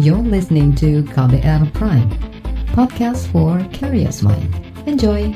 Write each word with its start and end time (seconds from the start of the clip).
You're 0.00 0.24
listening 0.24 0.72
to 0.80 1.04
KBR 1.12 1.76
Prime, 1.76 2.08
podcast 2.72 3.28
for 3.28 3.60
curious 3.68 4.24
mind. 4.24 4.48
Enjoy! 4.88 5.28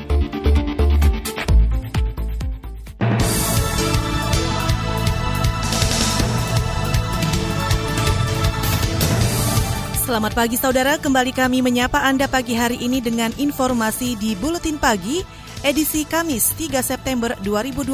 Selamat 10.01 10.33
pagi 10.33 10.57
saudara, 10.57 10.97
kembali 10.97 11.29
kami 11.29 11.61
menyapa 11.61 12.01
Anda 12.01 12.25
pagi 12.25 12.57
hari 12.57 12.81
ini 12.81 13.05
dengan 13.05 13.37
informasi 13.37 14.17
di 14.17 14.33
Buletin 14.33 14.81
Pagi, 14.81 15.21
edisi 15.61 16.09
Kamis 16.09 16.57
3 16.57 16.81
September 16.81 17.37
2020. 17.45 17.93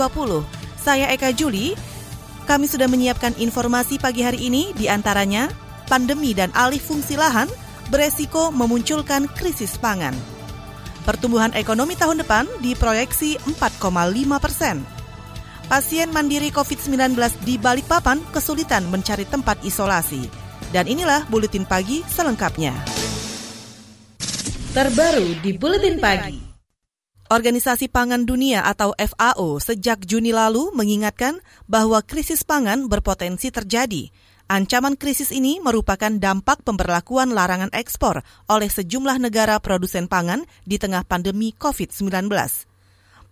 Saya 0.79 1.11
Eka 1.11 1.35
Juli, 1.35 1.75
kami 2.47 2.63
sudah 2.71 2.88
menyiapkan 2.88 3.35
informasi 3.35 3.99
pagi 3.99 4.23
hari 4.23 4.47
ini, 4.47 4.71
di 4.71 4.88
antaranya 4.88 5.51
pandemi 5.91 6.31
dan 6.31 6.55
alih 6.55 6.79
fungsi 6.79 7.19
lahan 7.19 7.51
beresiko 7.91 8.55
memunculkan 8.55 9.27
krisis 9.36 9.75
pangan. 9.75 10.15
Pertumbuhan 11.04 11.51
ekonomi 11.51 11.99
tahun 11.99 12.23
depan 12.23 12.47
diproyeksi 12.63 13.36
4,5 13.43 13.83
persen. 14.39 14.79
Pasien 15.68 16.07
mandiri 16.15 16.47
COVID-19 16.55 17.19
di 17.43 17.59
Balikpapan 17.59 18.23
kesulitan 18.32 18.87
mencari 18.87 19.27
tempat 19.27 19.59
isolasi. 19.68 20.32
Dan 20.71 20.87
inilah 20.87 21.27
Buletin 21.27 21.68
Pagi 21.68 21.99
selengkapnya. 22.07 22.71
Terbaru 24.71 25.35
di 25.43 25.51
Buletin 25.60 25.99
Pagi. 25.99 26.39
Organisasi 27.32 27.87
Pangan 27.87 28.27
Dunia 28.27 28.68
atau 28.68 28.91
FAO 28.96 29.60
sejak 29.63 30.04
Juni 30.04 30.35
lalu 30.35 30.71
mengingatkan 30.75 31.39
bahwa 31.68 32.03
krisis 32.03 32.44
pangan 32.44 32.91
berpotensi 32.91 33.52
terjadi. 33.52 34.11
Ancaman 34.52 35.00
krisis 35.00 35.31
ini 35.31 35.64
merupakan 35.64 36.11
dampak 36.11 36.67
pemberlakuan 36.67 37.31
larangan 37.31 37.72
ekspor 37.72 38.19
oleh 38.52 38.67
sejumlah 38.67 39.16
negara 39.16 39.55
produsen 39.64 40.11
pangan 40.11 40.44
di 40.67 40.75
tengah 40.75 41.07
pandemi 41.07 41.55
COVID-19. 41.55 42.27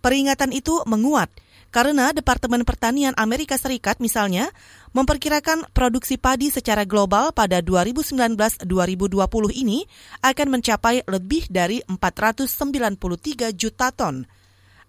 Peringatan 0.00 0.48
itu 0.56 0.80
menguat 0.88 1.28
karena 1.68 2.16
Departemen 2.16 2.64
Pertanian 2.64 3.12
Amerika 3.20 3.60
Serikat 3.60 4.00
misalnya 4.00 4.48
memperkirakan 4.96 5.68
produksi 5.76 6.16
padi 6.16 6.48
secara 6.48 6.88
global 6.88 7.36
pada 7.36 7.60
2019-2020 7.60 8.64
ini 9.52 9.84
akan 10.24 10.48
mencapai 10.56 11.04
lebih 11.04 11.52
dari 11.52 11.84
493 11.84 13.52
juta 13.52 13.92
ton. 13.92 14.24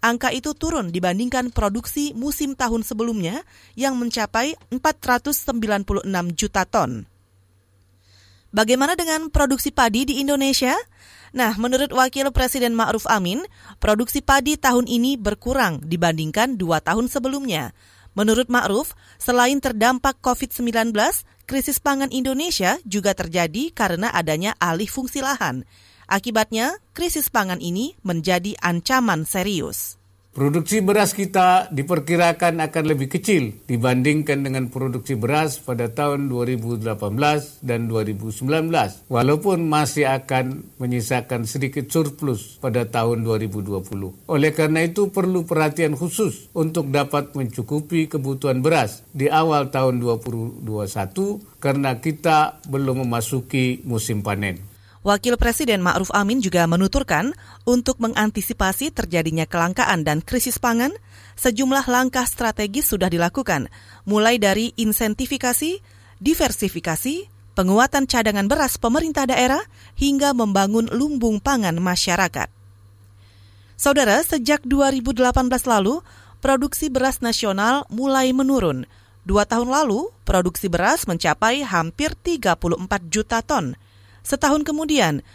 Angka 0.01 0.33
itu 0.33 0.57
turun 0.57 0.89
dibandingkan 0.89 1.53
produksi 1.53 2.17
musim 2.17 2.57
tahun 2.57 2.81
sebelumnya 2.81 3.45
yang 3.77 3.93
mencapai 4.01 4.57
496 4.73 5.53
juta 6.33 6.65
ton. 6.65 7.05
Bagaimana 8.49 8.97
dengan 8.97 9.29
produksi 9.29 9.69
padi 9.69 10.09
di 10.09 10.19
Indonesia? 10.19 10.73
Nah, 11.31 11.55
menurut 11.55 11.93
Wakil 11.95 12.27
Presiden 12.35 12.75
Ma'ruf 12.75 13.07
Amin, 13.07 13.45
produksi 13.79 14.19
padi 14.19 14.59
tahun 14.59 14.89
ini 14.89 15.15
berkurang 15.15 15.79
dibandingkan 15.85 16.59
dua 16.59 16.83
tahun 16.83 17.07
sebelumnya. 17.07 17.71
Menurut 18.11 18.51
Ma'ruf, 18.51 18.91
selain 19.15 19.63
terdampak 19.63 20.19
COVID-19, 20.19 20.91
krisis 21.47 21.79
pangan 21.79 22.11
Indonesia 22.11 22.75
juga 22.83 23.15
terjadi 23.15 23.71
karena 23.71 24.11
adanya 24.11 24.51
alih 24.59 24.89
fungsi 24.91 25.23
lahan. 25.23 25.63
Akibatnya, 26.11 26.75
krisis 26.91 27.31
pangan 27.31 27.63
ini 27.63 27.95
menjadi 28.03 28.59
ancaman 28.59 29.23
serius. 29.23 29.95
Produksi 30.35 30.83
beras 30.83 31.15
kita 31.15 31.71
diperkirakan 31.71 32.59
akan 32.59 32.83
lebih 32.83 33.07
kecil 33.07 33.55
dibandingkan 33.63 34.43
dengan 34.43 34.67
produksi 34.67 35.15
beras 35.15 35.59
pada 35.63 35.87
tahun 35.87 36.27
2018 36.27 37.63
dan 37.63 37.87
2019, 37.87 39.07
walaupun 39.07 39.63
masih 39.63 40.11
akan 40.11 40.67
menyisakan 40.83 41.47
sedikit 41.47 41.87
surplus 41.87 42.59
pada 42.59 42.83
tahun 42.87 43.23
2020. 43.23 44.27
Oleh 44.27 44.51
karena 44.51 44.83
itu 44.83 45.15
perlu 45.15 45.47
perhatian 45.47 45.95
khusus 45.95 46.51
untuk 46.51 46.91
dapat 46.91 47.31
mencukupi 47.35 48.11
kebutuhan 48.11 48.59
beras 48.59 49.07
di 49.15 49.31
awal 49.31 49.71
tahun 49.71 50.03
2021 50.03 50.63
karena 51.63 52.03
kita 52.03 52.59
belum 52.67 53.07
memasuki 53.07 53.79
musim 53.87 54.23
panen. 54.23 54.70
Wakil 55.01 55.33
Presiden 55.33 55.81
Ma'ruf 55.81 56.13
Amin 56.13 56.45
juga 56.45 56.69
menuturkan 56.69 57.33
untuk 57.65 57.97
mengantisipasi 57.97 58.93
terjadinya 58.93 59.49
kelangkaan 59.49 60.05
dan 60.05 60.21
krisis 60.21 60.61
pangan, 60.61 60.93
sejumlah 61.33 61.89
langkah 61.89 62.21
strategis 62.29 62.93
sudah 62.93 63.09
dilakukan, 63.09 63.73
mulai 64.05 64.37
dari 64.37 64.77
insentifikasi, 64.77 65.81
diversifikasi, 66.21 67.15
penguatan 67.57 68.05
cadangan 68.05 68.45
beras 68.45 68.77
pemerintah 68.77 69.25
daerah, 69.25 69.65
hingga 69.97 70.37
membangun 70.37 70.85
lumbung 70.93 71.41
pangan 71.41 71.81
masyarakat. 71.81 72.53
Saudara, 73.81 74.21
sejak 74.21 74.61
2018 74.69 75.33
lalu, 75.65 76.05
produksi 76.45 76.93
beras 76.93 77.25
nasional 77.25 77.89
mulai 77.89 78.29
menurun. 78.37 78.85
Dua 79.25 79.49
tahun 79.49 79.73
lalu, 79.73 80.13
produksi 80.29 80.69
beras 80.69 81.09
mencapai 81.09 81.65
hampir 81.65 82.13
34 82.13 82.69
juta 83.09 83.41
ton– 83.41 83.73
Setahun 84.21 84.61
kemudian, 84.65 85.25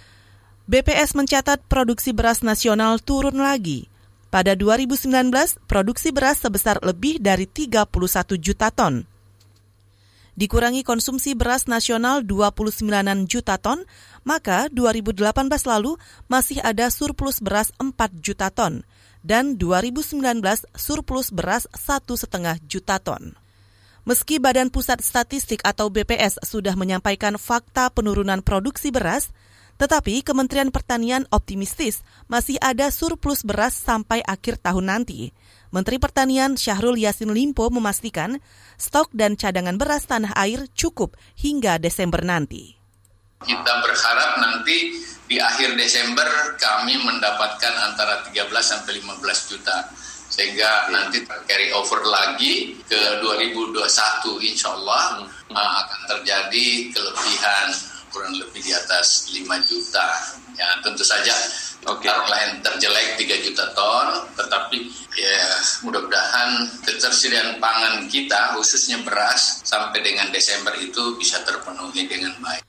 BPS 0.67 1.15
mencatat 1.15 1.63
produksi 1.71 2.11
beras 2.11 2.43
nasional 2.43 2.99
turun 2.99 3.39
lagi. 3.39 3.87
Pada 4.31 4.59
2019, 4.59 5.07
produksi 5.71 6.11
beras 6.11 6.43
sebesar 6.43 6.83
lebih 6.83 7.23
dari 7.23 7.47
31 7.47 7.87
juta 8.37 8.75
ton. 8.75 9.07
Dikurangi 10.37 10.85
konsumsi 10.85 11.33
beras 11.33 11.65
nasional 11.65 12.21
29 12.21 12.85
juta 13.25 13.57
ton, 13.57 13.89
maka 14.21 14.69
2018 14.69 15.25
lalu 15.65 15.97
masih 16.29 16.61
ada 16.61 16.93
surplus 16.93 17.41
beras 17.41 17.73
4 17.81 17.97
juta 18.21 18.53
ton 18.53 18.85
dan 19.25 19.57
2019 19.59 20.21
surplus 20.77 21.33
beras 21.33 21.65
1,5 21.73 22.29
juta 22.69 23.01
ton. 23.01 23.33
Meski 24.06 24.39
Badan 24.39 24.71
Pusat 24.71 25.03
Statistik 25.03 25.59
atau 25.67 25.91
BPS 25.91 26.39
sudah 26.47 26.78
menyampaikan 26.78 27.34
fakta 27.43 27.91
penurunan 27.91 28.39
produksi 28.39 28.94
beras, 28.94 29.34
tetapi 29.83 30.22
Kementerian 30.22 30.71
Pertanian 30.71 31.27
optimistis 31.34 32.06
masih 32.31 32.55
ada 32.62 32.87
surplus 32.95 33.43
beras 33.43 33.75
sampai 33.75 34.22
akhir 34.22 34.62
tahun 34.62 34.95
nanti. 34.95 35.34
Menteri 35.75 35.99
Pertanian 35.99 36.55
Syahrul 36.55 37.03
Yasin 37.03 37.34
Limpo 37.34 37.66
memastikan 37.66 38.39
stok 38.78 39.11
dan 39.11 39.34
cadangan 39.34 39.75
beras 39.75 40.06
tanah 40.06 40.31
air 40.39 40.71
cukup 40.71 41.19
hingga 41.34 41.83
Desember 41.83 42.22
nanti. 42.22 42.78
Kita 43.43 43.72
berharap 43.83 44.39
nanti 44.39 45.03
di 45.27 45.43
akhir 45.43 45.75
Desember 45.75 46.55
kami 46.55 46.95
mendapatkan 47.03 47.75
antara 47.91 48.22
13 48.22 48.39
sampai 48.55 49.03
15 49.03 49.50
juta 49.50 49.91
sehingga 50.31 50.91
nanti 50.91 51.23
carry 51.47 51.71
over 51.73 52.03
lagi 52.03 52.77
ke 52.87 52.99
2021 53.23 53.79
insya 54.43 54.75
Allah 54.75 55.27
hmm. 55.27 55.55
uh, 55.55 55.75
akan 55.87 56.01
terjadi 56.17 56.91
kelebihan 56.91 57.67
kurang 58.11 58.35
lebih 58.39 58.65
di 58.65 58.73
atas 58.73 59.29
5 59.29 59.45
juta 59.69 60.09
ya 60.57 60.69
tentu 60.81 61.05
saja 61.05 61.37
okay. 61.85 62.09
lain 62.09 62.65
terjelek 62.65 63.21
3 63.21 63.45
juta 63.45 63.65
ton 63.77 64.25
tetapi 64.35 64.89
ya 65.21 65.37
mudah-mudahan 65.85 66.65
ketersediaan 66.83 67.61
pangan 67.61 68.09
kita 68.09 68.57
khususnya 68.57 69.05
beras 69.05 69.61
sampai 69.69 70.01
dengan 70.01 70.33
Desember 70.33 70.73
itu 70.81 71.15
bisa 71.21 71.45
terpenuhi 71.45 72.09
dengan 72.09 72.33
baik 72.41 72.65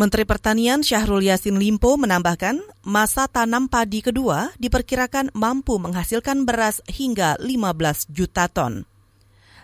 Menteri 0.00 0.24
Pertanian 0.24 0.80
Syahrul 0.80 1.28
Yasin 1.28 1.60
Limpo 1.60 2.00
menambahkan, 2.00 2.56
masa 2.88 3.28
tanam 3.28 3.68
padi 3.68 4.00
kedua 4.00 4.48
diperkirakan 4.56 5.28
mampu 5.36 5.76
menghasilkan 5.76 6.48
beras 6.48 6.80
hingga 6.88 7.36
15 7.36 8.08
juta 8.08 8.48
ton. 8.48 8.88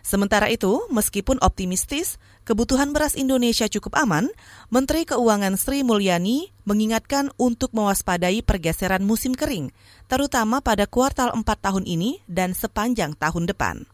Sementara 0.05 0.53
itu, 0.53 0.85
meskipun 0.93 1.41
optimistis, 1.41 2.21
kebutuhan 2.45 2.93
beras 2.93 3.17
Indonesia 3.17 3.65
cukup 3.65 3.97
aman, 3.97 4.29
Menteri 4.69 5.09
Keuangan 5.09 5.57
Sri 5.57 5.81
Mulyani 5.81 6.53
mengingatkan 6.69 7.33
untuk 7.41 7.73
mewaspadai 7.73 8.45
pergeseran 8.45 9.09
musim 9.09 9.33
kering, 9.33 9.73
terutama 10.05 10.61
pada 10.61 10.85
kuartal 10.85 11.33
4 11.33 11.49
tahun 11.49 11.89
ini 11.89 12.21
dan 12.29 12.53
sepanjang 12.53 13.17
tahun 13.17 13.49
depan. 13.49 13.89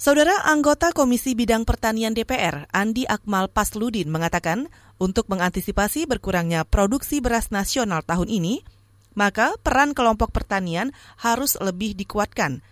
Saudara 0.00 0.32
anggota 0.48 0.96
Komisi 0.96 1.36
Bidang 1.36 1.68
Pertanian 1.68 2.16
DPR, 2.16 2.64
Andi 2.72 3.04
Akmal 3.04 3.52
Pasludin 3.52 4.08
mengatakan, 4.08 4.72
untuk 4.96 5.28
mengantisipasi 5.28 6.08
berkurangnya 6.08 6.64
produksi 6.64 7.20
beras 7.20 7.52
nasional 7.52 8.00
tahun 8.00 8.32
ini, 8.32 8.64
maka 9.12 9.60
peran 9.60 9.92
kelompok 9.92 10.32
pertanian 10.32 10.96
harus 11.20 11.60
lebih 11.60 11.92
dikuatkan. 11.92 12.64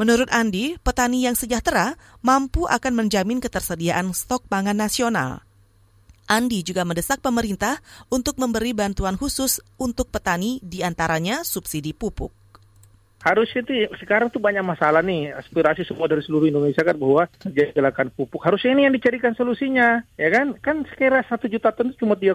Menurut 0.00 0.32
Andi, 0.32 0.80
petani 0.80 1.28
yang 1.28 1.36
sejahtera 1.36 2.00
mampu 2.24 2.64
akan 2.64 3.04
menjamin 3.04 3.44
ketersediaan 3.44 4.16
stok 4.16 4.48
pangan 4.48 4.80
nasional. 4.80 5.44
Andi 6.24 6.64
juga 6.64 6.88
mendesak 6.88 7.20
pemerintah 7.20 7.84
untuk 8.08 8.40
memberi 8.40 8.72
bantuan 8.72 9.20
khusus 9.20 9.60
untuk 9.76 10.08
petani, 10.08 10.56
di 10.64 10.80
antaranya 10.80 11.44
subsidi 11.44 11.92
pupuk. 11.92 12.41
Harusnya 13.22 13.62
itu 13.62 13.72
sekarang 14.02 14.28
tuh 14.34 14.42
banyak 14.42 14.66
masalah 14.66 14.98
nih 15.00 15.30
aspirasi 15.38 15.86
semua 15.86 16.10
dari 16.10 16.26
seluruh 16.26 16.50
Indonesia 16.50 16.82
kan 16.82 16.98
bahwa 16.98 17.30
kecelakaan 17.38 18.10
pupuk. 18.10 18.42
Harusnya 18.42 18.74
ini 18.74 18.90
yang 18.90 18.94
dicarikan 18.94 19.38
solusinya 19.38 20.02
ya 20.18 20.28
kan? 20.34 20.58
Kan 20.58 20.82
sekira 20.90 21.22
satu 21.30 21.46
juta 21.46 21.70
ton 21.70 21.94
itu 21.94 22.02
cuma 22.02 22.18
3,1 22.18 22.34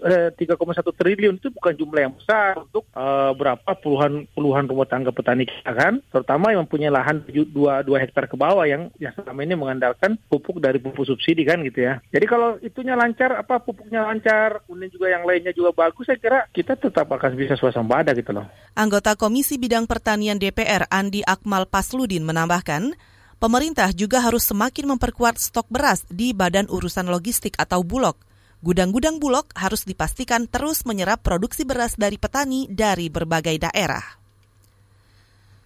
eh, 0.00 0.32
3,1 0.32 0.56
triliun 0.96 1.36
itu 1.36 1.52
bukan 1.52 1.76
jumlah 1.76 2.00
yang 2.00 2.14
besar 2.16 2.64
untuk 2.64 2.88
uh, 2.96 3.36
berapa 3.36 3.70
puluhan 3.84 4.24
puluhan 4.32 4.64
rumah 4.64 4.88
tangga 4.88 5.12
petani 5.12 5.44
kita 5.44 5.72
kan? 5.76 6.00
Terutama 6.08 6.56
yang 6.56 6.64
mempunyai 6.64 6.88
lahan 6.88 7.20
dua 7.52 7.84
dua 7.84 8.00
hektar 8.00 8.24
ke 8.24 8.36
bawah 8.40 8.64
yang 8.64 8.88
yang 8.96 9.12
selama 9.12 9.44
ini 9.44 9.54
mengandalkan 9.54 10.16
pupuk 10.32 10.64
dari 10.64 10.80
pupuk 10.80 11.04
subsidi 11.04 11.44
kan 11.44 11.60
gitu 11.60 11.84
ya. 11.84 12.00
Jadi 12.08 12.24
kalau 12.24 12.56
itunya 12.64 12.96
lancar 12.96 13.36
apa 13.36 13.60
pupuknya 13.60 14.08
lancar 14.08 14.64
kemudian 14.64 14.88
juga 14.88 15.12
yang 15.12 15.28
lainnya 15.28 15.52
juga 15.52 15.76
bagus 15.76 16.08
saya 16.08 16.16
kira 16.16 16.48
kita 16.48 16.80
tetap 16.80 17.12
akan 17.12 17.36
bisa 17.36 17.60
swasembada 17.60 18.16
gitu 18.16 18.32
loh. 18.32 18.48
Anggota 18.74 19.14
Komisi 19.14 19.60
Bidang 19.60 19.84
Pertanian 19.84 20.13
DPR 20.20 20.86
Andi 20.92 21.26
Akmal 21.26 21.66
Pasludin 21.66 22.22
menambahkan, 22.22 22.94
pemerintah 23.42 23.90
juga 23.90 24.22
harus 24.22 24.46
semakin 24.46 24.94
memperkuat 24.94 25.40
stok 25.40 25.66
beras 25.66 26.06
di 26.06 26.30
Badan 26.30 26.70
Urusan 26.70 27.10
Logistik 27.10 27.58
atau 27.58 27.82
Bulog. 27.82 28.14
Gudang-gudang 28.62 29.18
Bulog 29.18 29.50
harus 29.58 29.82
dipastikan 29.82 30.46
terus 30.46 30.86
menyerap 30.86 31.20
produksi 31.26 31.66
beras 31.66 31.98
dari 31.98 32.16
petani 32.16 32.70
dari 32.70 33.10
berbagai 33.10 33.58
daerah. 33.66 34.04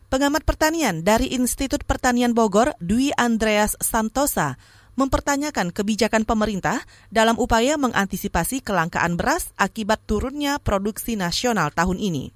Pengamat 0.09 0.49
pertanian 0.49 1.05
dari 1.05 1.37
Institut 1.37 1.85
Pertanian 1.85 2.33
Bogor, 2.33 2.73
Dwi 2.81 3.13
Andreas 3.13 3.77
Santosa, 3.77 4.57
mempertanyakan 4.99 5.71
kebijakan 5.71 6.27
pemerintah 6.27 6.83
dalam 7.13 7.39
upaya 7.39 7.79
mengantisipasi 7.79 8.65
kelangkaan 8.65 9.15
beras 9.15 9.55
akibat 9.55 10.03
turunnya 10.09 10.59
produksi 10.59 11.15
nasional 11.15 11.71
tahun 11.71 12.03
ini. 12.03 12.35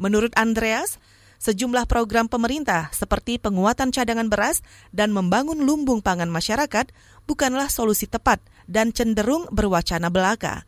Menurut 0.00 0.32
Andreas, 0.40 0.96
sejumlah 1.38 1.86
program 1.88 2.26
pemerintah 2.26 2.90
seperti 2.92 3.40
penguatan 3.40 3.92
cadangan 3.94 4.26
beras 4.26 4.60
dan 4.90 5.12
membangun 5.14 5.62
lumbung 5.64 6.02
pangan 6.02 6.28
masyarakat 6.28 6.90
bukanlah 7.24 7.70
solusi 7.70 8.10
tepat 8.10 8.42
dan 8.66 8.90
cenderung 8.90 9.46
berwacana 9.54 10.10
belaka. 10.10 10.66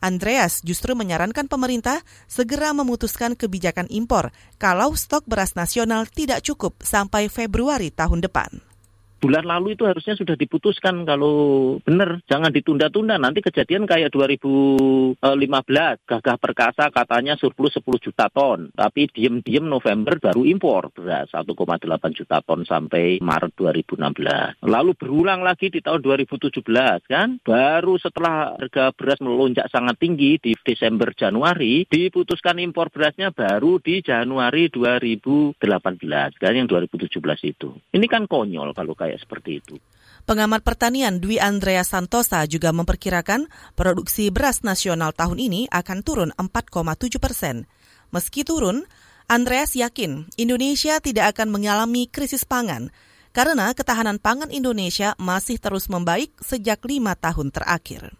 Andreas 0.00 0.64
justru 0.64 0.96
menyarankan 0.96 1.44
pemerintah 1.44 2.00
segera 2.24 2.72
memutuskan 2.72 3.36
kebijakan 3.36 3.84
impor 3.92 4.32
kalau 4.56 4.96
stok 4.96 5.28
beras 5.28 5.52
nasional 5.52 6.08
tidak 6.08 6.40
cukup 6.40 6.80
sampai 6.80 7.28
Februari 7.28 7.92
tahun 7.92 8.24
depan 8.24 8.69
bulan 9.20 9.44
lalu 9.44 9.76
itu 9.76 9.84
harusnya 9.84 10.16
sudah 10.16 10.34
diputuskan 10.34 11.04
kalau 11.04 11.76
benar 11.84 12.24
jangan 12.24 12.48
ditunda-tunda. 12.48 13.20
Nanti 13.20 13.44
kejadian 13.44 13.84
kayak 13.84 14.10
2015 14.16 15.20
gagah 16.08 16.38
perkasa 16.40 16.88
katanya 16.88 17.36
surplus 17.36 17.76
10 17.76 18.00
juta 18.00 18.32
ton 18.32 18.72
tapi 18.72 19.12
diem-diem 19.12 19.68
November 19.68 20.16
baru 20.16 20.48
impor 20.48 20.88
beras 20.96 21.28
1,8 21.36 21.52
juta 22.16 22.40
ton 22.40 22.64
sampai 22.64 23.20
Maret 23.20 23.52
2016 23.54 24.64
lalu 24.64 24.92
berulang 24.96 25.44
lagi 25.44 25.68
di 25.68 25.84
tahun 25.84 26.00
2017 26.00 26.62
kan? 27.10 27.42
Baru 27.42 27.98
setelah 27.98 28.54
harga 28.54 28.94
beras 28.94 29.18
melonjak 29.18 29.66
sangat 29.68 29.98
tinggi 29.98 30.38
di 30.38 30.54
Desember 30.54 31.10
Januari 31.12 31.84
diputuskan 31.90 32.62
impor 32.62 32.88
berasnya 32.94 33.34
baru 33.34 33.82
di 33.82 34.00
Januari 34.00 34.70
2018 34.70 35.58
kan? 36.38 36.52
Yang 36.54 36.88
2017 37.10 37.50
itu. 37.50 37.74
Ini 37.90 38.06
kan 38.06 38.30
konyol 38.30 38.70
kalau 38.72 38.94
kayak 38.94 39.09
kayak 39.10 39.26
seperti 39.26 39.58
itu. 39.58 39.74
Pengamat 40.22 40.62
pertanian 40.62 41.18
Dwi 41.18 41.42
Andrea 41.42 41.82
Santosa 41.82 42.46
juga 42.46 42.70
memperkirakan 42.70 43.50
produksi 43.74 44.30
beras 44.30 44.62
nasional 44.62 45.10
tahun 45.10 45.42
ini 45.42 45.66
akan 45.66 45.98
turun 46.06 46.30
4,7 46.38 47.18
persen. 47.18 47.66
Meski 48.14 48.46
turun, 48.46 48.86
Andreas 49.26 49.74
yakin 49.74 50.30
Indonesia 50.38 51.02
tidak 51.02 51.34
akan 51.34 51.50
mengalami 51.50 52.06
krisis 52.06 52.46
pangan 52.46 52.94
karena 53.34 53.74
ketahanan 53.74 54.22
pangan 54.22 54.54
Indonesia 54.54 55.18
masih 55.18 55.58
terus 55.58 55.90
membaik 55.90 56.30
sejak 56.38 56.82
lima 56.86 57.18
tahun 57.18 57.50
terakhir. 57.50 58.14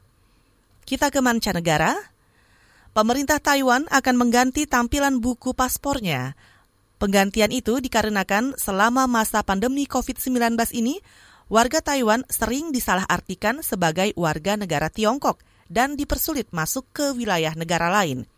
Kita 0.82 1.14
ke 1.14 1.22
mancanegara. 1.22 1.94
Pemerintah 2.90 3.38
Taiwan 3.38 3.86
akan 3.86 4.14
mengganti 4.18 4.66
tampilan 4.66 5.22
buku 5.22 5.54
paspornya 5.54 6.34
Penggantian 7.00 7.48
itu 7.48 7.80
dikarenakan 7.80 8.60
selama 8.60 9.08
masa 9.08 9.40
pandemi 9.40 9.88
COVID-19 9.88 10.52
ini, 10.76 11.00
warga 11.48 11.80
Taiwan 11.80 12.28
sering 12.28 12.76
disalahartikan 12.76 13.64
sebagai 13.64 14.12
warga 14.20 14.60
negara 14.60 14.92
Tiongkok 14.92 15.40
dan 15.72 15.96
dipersulit 15.96 16.52
masuk 16.52 16.84
ke 16.92 17.16
wilayah 17.16 17.56
negara 17.56 17.88
lain. 17.88 18.28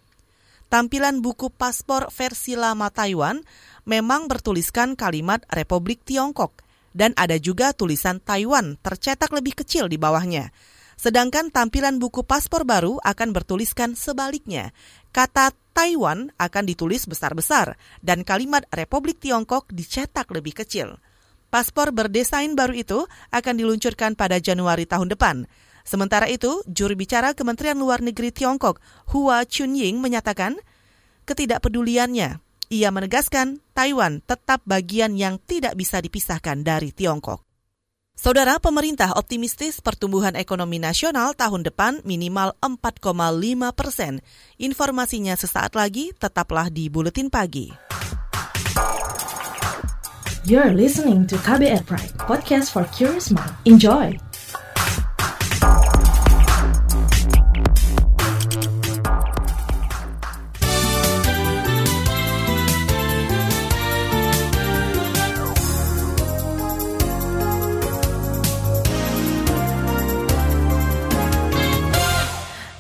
Tampilan 0.70 1.26
buku 1.26 1.50
paspor 1.50 2.06
versi 2.14 2.54
lama 2.54 2.86
Taiwan 2.88 3.42
memang 3.82 4.30
bertuliskan 4.30 4.94
kalimat 4.94 5.42
Republik 5.50 6.06
Tiongkok 6.06 6.62
dan 6.94 7.18
ada 7.18 7.36
juga 7.42 7.74
tulisan 7.74 8.22
Taiwan 8.22 8.78
tercetak 8.78 9.34
lebih 9.34 9.58
kecil 9.58 9.90
di 9.90 9.98
bawahnya. 9.98 10.54
Sedangkan 10.94 11.50
tampilan 11.50 11.98
buku 11.98 12.22
paspor 12.22 12.62
baru 12.62 13.02
akan 13.02 13.34
bertuliskan 13.34 13.98
sebaliknya. 13.98 14.70
Kata 15.10 15.50
Taiwan 15.72 16.32
akan 16.36 16.64
ditulis 16.68 17.08
besar-besar 17.08 17.80
dan 18.04 18.22
kalimat 18.22 18.68
Republik 18.72 19.18
Tiongkok 19.20 19.68
dicetak 19.72 20.28
lebih 20.30 20.52
kecil. 20.52 21.00
Paspor 21.52 21.92
berdesain 21.92 22.56
baru 22.56 22.72
itu 22.72 22.98
akan 23.28 23.54
diluncurkan 23.60 24.16
pada 24.16 24.40
Januari 24.40 24.88
tahun 24.88 25.12
depan. 25.12 25.44
Sementara 25.84 26.30
itu, 26.30 26.64
juru 26.64 26.96
bicara 26.96 27.36
Kementerian 27.36 27.76
Luar 27.76 28.00
Negeri 28.00 28.32
Tiongkok, 28.32 28.80
Hua 29.12 29.44
Chunying, 29.44 30.00
menyatakan 30.00 30.56
ketidakpeduliannya. 31.28 32.40
Ia 32.72 32.88
menegaskan 32.88 33.60
Taiwan 33.76 34.24
tetap 34.24 34.64
bagian 34.64 35.12
yang 35.12 35.36
tidak 35.44 35.76
bisa 35.76 36.00
dipisahkan 36.00 36.64
dari 36.64 36.88
Tiongkok. 36.88 37.51
Saudara 38.12 38.60
pemerintah 38.60 39.16
optimistis 39.16 39.80
pertumbuhan 39.80 40.36
ekonomi 40.36 40.76
nasional 40.76 41.32
tahun 41.32 41.64
depan 41.64 42.04
minimal 42.04 42.52
4,5 42.60 43.08
persen. 43.72 44.20
Informasinya 44.60 45.32
sesaat 45.32 45.72
lagi, 45.72 46.12
tetaplah 46.20 46.68
di 46.68 46.92
Buletin 46.92 47.32
Pagi. 47.32 47.72
You're 50.44 50.76
listening 50.76 51.24
to 51.32 51.40
KBR 51.40 51.88
Pride, 51.88 52.12
podcast 52.20 52.76
for 52.76 52.84
curious 52.92 53.32
mind. 53.32 53.56
Enjoy! 53.64 54.12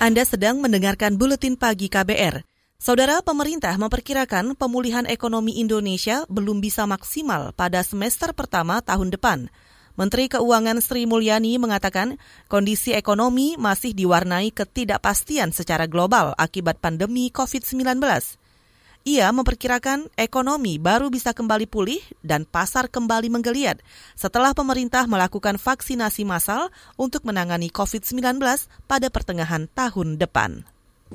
Anda 0.02 0.26
sedang 0.26 0.58
mendengarkan 0.58 1.14
buletin 1.14 1.54
pagi 1.54 1.86
KBR. 1.86 2.42
Saudara 2.74 3.22
pemerintah 3.22 3.70
memperkirakan 3.78 4.58
pemulihan 4.58 5.06
ekonomi 5.06 5.62
Indonesia 5.62 6.26
belum 6.26 6.58
bisa 6.58 6.90
maksimal 6.90 7.54
pada 7.54 7.86
semester 7.86 8.34
pertama 8.34 8.82
tahun 8.82 9.14
depan. 9.14 9.46
Menteri 9.94 10.26
Keuangan 10.26 10.82
Sri 10.82 11.06
Mulyani 11.06 11.54
mengatakan 11.54 12.18
kondisi 12.50 12.90
ekonomi 12.98 13.54
masih 13.54 13.94
diwarnai 13.94 14.50
ketidakpastian 14.50 15.54
secara 15.54 15.86
global 15.86 16.34
akibat 16.34 16.82
pandemi 16.82 17.30
COVID-19. 17.30 18.02
Ia 19.02 19.34
memperkirakan 19.34 20.14
ekonomi 20.14 20.78
baru 20.78 21.10
bisa 21.10 21.34
kembali 21.34 21.66
pulih 21.66 21.98
dan 22.22 22.46
pasar 22.46 22.86
kembali 22.86 23.34
menggeliat 23.34 23.82
setelah 24.14 24.54
pemerintah 24.54 25.10
melakukan 25.10 25.58
vaksinasi 25.58 26.22
massal 26.22 26.70
untuk 26.94 27.26
menangani 27.26 27.66
COVID-19 27.66 28.38
pada 28.86 29.10
pertengahan 29.10 29.66
tahun 29.74 30.22
depan. 30.22 30.62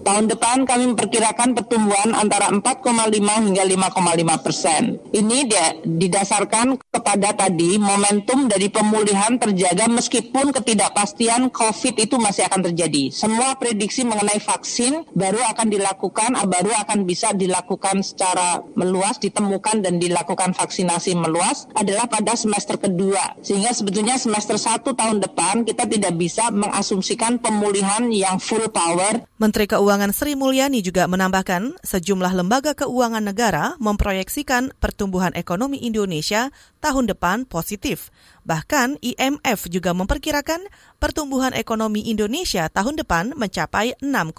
Tahun 0.05 0.25
depan 0.29 0.63
kami 0.63 0.93
memperkirakan 0.95 1.51
pertumbuhan 1.57 2.15
antara 2.15 2.47
4,5 2.53 2.87
hingga 3.19 3.63
5,5 3.67 4.45
persen. 4.45 4.95
Ini 5.11 5.37
didasarkan 5.83 6.79
kepada 6.87 7.35
tadi 7.35 7.75
momentum 7.75 8.47
dari 8.47 8.71
pemulihan 8.71 9.35
terjaga 9.35 9.91
meskipun 9.91 10.55
ketidakpastian 10.55 11.51
COVID 11.51 11.99
itu 11.99 12.15
masih 12.21 12.47
akan 12.47 12.71
terjadi. 12.71 13.11
Semua 13.11 13.59
prediksi 13.59 14.07
mengenai 14.07 14.39
vaksin 14.39 15.03
baru 15.11 15.43
akan 15.51 15.67
dilakukan, 15.67 16.39
baru 16.47 16.71
akan 16.87 17.03
bisa 17.03 17.35
dilakukan 17.35 17.99
secara 17.99 18.63
meluas, 18.79 19.19
ditemukan 19.19 19.83
dan 19.83 19.99
dilakukan 19.99 20.55
vaksinasi 20.55 21.19
meluas 21.19 21.67
adalah 21.75 22.07
pada 22.07 22.37
semester 22.39 22.79
kedua. 22.79 23.35
Sehingga 23.43 23.75
sebetulnya 23.75 24.15
semester 24.15 24.55
satu 24.55 24.95
tahun 24.95 25.19
depan 25.19 25.67
kita 25.67 25.83
tidak 25.83 26.15
bisa 26.15 26.47
mengasumsikan 26.55 27.41
pemulihan 27.43 28.07
yang 28.07 28.39
full 28.39 28.63
power. 28.71 29.27
Menteri 29.37 29.67
Keuangan 29.67 29.86
Keuangan 29.87 30.11
Sri 30.11 30.35
Mulyani 30.35 30.83
juga 30.83 31.07
menambahkan 31.07 31.79
sejumlah 31.79 32.35
lembaga 32.35 32.75
keuangan 32.75 33.23
negara 33.23 33.79
memproyeksikan 33.79 34.75
pertumbuhan 34.83 35.31
ekonomi 35.31 35.79
Indonesia 35.79 36.51
tahun 36.83 37.07
depan 37.07 37.47
positif. 37.47 38.11
Bahkan 38.43 38.99
IMF 38.99 39.71
juga 39.71 39.95
memperkirakan 39.95 40.67
pertumbuhan 40.99 41.55
ekonomi 41.55 42.03
Indonesia 42.03 42.67
tahun 42.67 42.99
depan 42.99 43.31
mencapai 43.39 43.95
6,1 44.03 44.35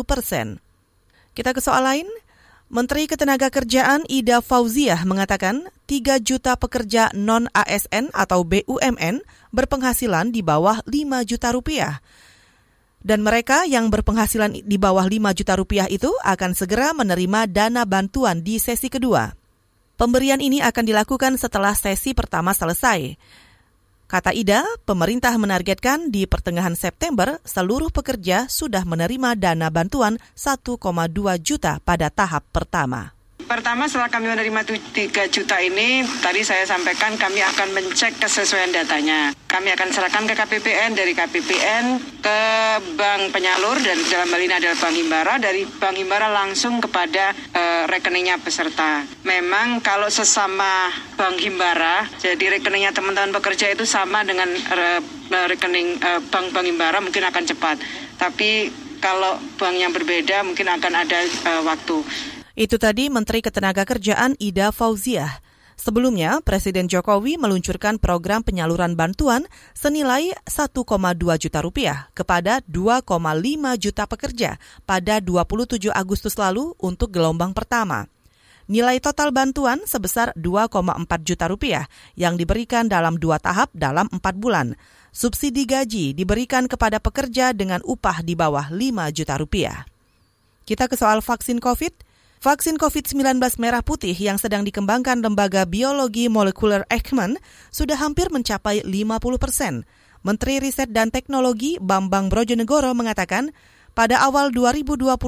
persen. 0.00 0.64
Kita 1.36 1.52
ke 1.52 1.60
soal 1.60 1.84
lain. 1.84 2.08
Menteri 2.72 3.04
Ketenagakerjaan 3.04 4.08
Ida 4.08 4.40
Fauziah 4.40 5.04
mengatakan 5.04 5.68
3 5.92 6.24
juta 6.24 6.56
pekerja 6.56 7.12
non-ASN 7.12 8.16
atau 8.16 8.48
BUMN 8.48 9.28
berpenghasilan 9.52 10.32
di 10.32 10.40
bawah 10.40 10.80
5 10.88 11.28
juta 11.28 11.52
rupiah. 11.52 12.00
Dan 13.00 13.24
mereka 13.24 13.64
yang 13.64 13.88
berpenghasilan 13.88 14.60
di 14.60 14.76
bawah 14.76 15.08
5 15.08 15.32
juta 15.32 15.56
rupiah 15.56 15.88
itu 15.88 16.12
akan 16.20 16.52
segera 16.52 16.92
menerima 16.92 17.48
dana 17.48 17.88
bantuan 17.88 18.44
di 18.44 18.60
sesi 18.60 18.92
kedua. 18.92 19.32
Pemberian 19.96 20.40
ini 20.40 20.60
akan 20.60 20.84
dilakukan 20.84 21.36
setelah 21.36 21.72
sesi 21.76 22.12
pertama 22.12 22.52
selesai. 22.52 23.16
Kata 24.10 24.34
Ida, 24.34 24.66
pemerintah 24.82 25.30
menargetkan 25.38 26.10
di 26.10 26.26
pertengahan 26.26 26.74
September 26.74 27.38
seluruh 27.46 27.94
pekerja 27.94 28.50
sudah 28.50 28.82
menerima 28.82 29.38
dana 29.38 29.70
bantuan 29.70 30.18
1,2 30.34 30.76
juta 31.38 31.78
pada 31.84 32.10
tahap 32.10 32.42
pertama. 32.50 33.19
Pertama 33.50 33.90
setelah 33.90 34.06
kami 34.06 34.30
menerima 34.30 34.62
3 34.62 35.26
juta 35.26 35.58
ini, 35.58 36.06
tadi 36.22 36.46
saya 36.46 36.62
sampaikan 36.70 37.18
kami 37.18 37.42
akan 37.42 37.74
mencek 37.74 38.22
kesesuaian 38.22 38.70
datanya. 38.70 39.34
Kami 39.50 39.74
akan 39.74 39.90
serahkan 39.90 40.22
ke 40.22 40.38
KPPN, 40.38 40.94
dari 40.94 41.10
KPPN 41.18 41.98
ke 42.22 42.38
bank 42.94 43.34
penyalur, 43.34 43.74
dan 43.82 43.98
dalam 44.06 44.30
hal 44.30 44.38
ini 44.46 44.54
adalah 44.54 44.78
Bank 44.78 44.94
Himbara, 44.94 45.34
dari 45.42 45.66
Bank 45.66 45.98
Himbara 45.98 46.30
langsung 46.30 46.78
kepada 46.78 47.34
uh, 47.34 47.90
rekeningnya 47.90 48.38
peserta. 48.38 49.02
Memang 49.26 49.82
kalau 49.82 50.06
sesama 50.06 50.94
Bank 51.18 51.42
Himbara, 51.42 52.06
jadi 52.22 52.54
rekeningnya 52.54 52.94
teman-teman 52.94 53.34
pekerja 53.34 53.66
itu 53.66 53.82
sama 53.82 54.22
dengan 54.22 54.46
uh, 54.46 55.02
rekening 55.50 55.98
uh, 55.98 56.22
Bank 56.30 56.54
Bank 56.54 56.70
Himbara 56.70 57.02
mungkin 57.02 57.26
akan 57.26 57.42
cepat. 57.50 57.82
Tapi 58.14 58.70
kalau 59.02 59.42
bank 59.58 59.74
yang 59.74 59.90
berbeda 59.90 60.46
mungkin 60.46 60.70
akan 60.70 60.92
ada 61.02 61.18
uh, 61.50 61.66
waktu. 61.66 61.98
Itu 62.60 62.76
tadi 62.76 63.08
Menteri 63.08 63.40
Ketenagakerjaan 63.40 64.36
Ida 64.36 64.68
Fauziah. 64.68 65.40
Sebelumnya, 65.80 66.44
Presiden 66.44 66.92
Jokowi 66.92 67.40
meluncurkan 67.40 67.96
program 67.96 68.44
penyaluran 68.44 69.00
bantuan 69.00 69.48
senilai 69.72 70.36
1,2 70.44 70.76
juta 71.40 71.58
rupiah 71.64 72.12
kepada 72.12 72.60
2,5 72.68 73.16
juta 73.80 74.04
pekerja 74.04 74.50
pada 74.84 75.24
27 75.24 75.88
Agustus 75.88 76.36
lalu 76.36 76.76
untuk 76.76 77.08
gelombang 77.08 77.56
pertama. 77.56 78.12
Nilai 78.68 79.00
total 79.00 79.32
bantuan 79.32 79.80
sebesar 79.88 80.36
2,4 80.36 81.00
juta 81.24 81.48
rupiah 81.48 81.88
yang 82.12 82.36
diberikan 82.36 82.92
dalam 82.92 83.16
dua 83.16 83.40
tahap 83.40 83.72
dalam 83.72 84.04
empat 84.12 84.36
bulan. 84.36 84.76
Subsidi 85.16 85.64
gaji 85.64 86.12
diberikan 86.12 86.68
kepada 86.68 87.00
pekerja 87.00 87.56
dengan 87.56 87.80
upah 87.88 88.20
di 88.20 88.36
bawah 88.36 88.68
5 88.68 89.16
juta 89.16 89.40
rupiah. 89.40 89.88
Kita 90.68 90.92
ke 90.92 91.00
soal 91.00 91.24
vaksin 91.24 91.56
COVID. 91.56 92.09
Vaksin 92.40 92.80
COVID-19 92.80 93.36
merah 93.60 93.84
putih 93.84 94.16
yang 94.16 94.40
sedang 94.40 94.64
dikembangkan 94.64 95.20
lembaga 95.20 95.68
biologi 95.68 96.24
molekuler 96.24 96.88
Ekman 96.88 97.36
sudah 97.68 98.00
hampir 98.00 98.32
mencapai 98.32 98.80
50 98.80 99.36
persen. 99.36 99.84
Menteri 100.24 100.56
Riset 100.56 100.88
dan 100.88 101.12
Teknologi 101.12 101.76
Bambang 101.84 102.32
Brojonegoro 102.32 102.96
mengatakan, 102.96 103.52
pada 103.92 104.24
awal 104.24 104.56
2021, 104.56 105.20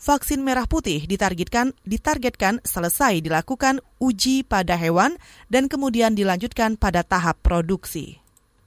vaksin 0.00 0.40
merah 0.40 0.64
putih 0.64 1.04
ditargetkan 1.04 1.76
ditargetkan 1.84 2.64
selesai 2.64 3.20
dilakukan 3.20 3.84
uji 4.00 4.40
pada 4.48 4.72
hewan 4.72 5.20
dan 5.52 5.68
kemudian 5.68 6.16
dilanjutkan 6.16 6.80
pada 6.80 7.04
tahap 7.04 7.44
produksi. 7.44 8.21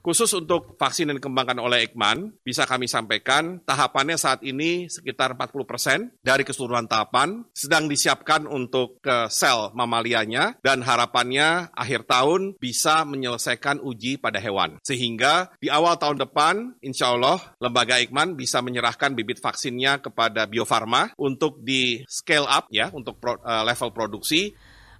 Khusus 0.06 0.30
untuk 0.38 0.78
vaksin 0.78 1.10
yang 1.10 1.18
dikembangkan 1.18 1.58
oleh 1.58 1.90
Ekman, 1.90 2.30
bisa 2.46 2.62
kami 2.62 2.86
sampaikan 2.86 3.58
tahapannya 3.66 4.14
saat 4.14 4.38
ini 4.46 4.86
sekitar 4.86 5.34
40 5.34 5.66
persen 5.66 6.14
dari 6.22 6.46
keseluruhan 6.46 6.86
tahapan 6.86 7.42
sedang 7.50 7.90
disiapkan 7.90 8.46
untuk 8.46 9.02
ke 9.02 9.26
sel 9.34 9.74
mamalianya 9.74 10.62
dan 10.62 10.86
harapannya 10.86 11.74
akhir 11.74 12.06
tahun 12.06 12.54
bisa 12.54 13.02
menyelesaikan 13.02 13.82
uji 13.82 14.22
pada 14.22 14.38
hewan. 14.38 14.78
Sehingga 14.86 15.50
di 15.58 15.74
awal 15.74 15.98
tahun 15.98 16.22
depan, 16.22 16.78
insya 16.86 17.10
Allah 17.10 17.42
lembaga 17.58 17.98
Ekman 17.98 18.38
bisa 18.38 18.62
menyerahkan 18.62 19.10
bibit 19.10 19.42
vaksinnya 19.42 19.98
kepada 19.98 20.46
Bio 20.46 20.62
Farma 20.62 21.10
untuk 21.18 21.58
di 21.66 22.06
scale 22.06 22.46
up 22.46 22.70
ya 22.70 22.94
untuk 22.94 23.18
pro, 23.18 23.42
uh, 23.42 23.66
level 23.66 23.90
produksi 23.90 24.54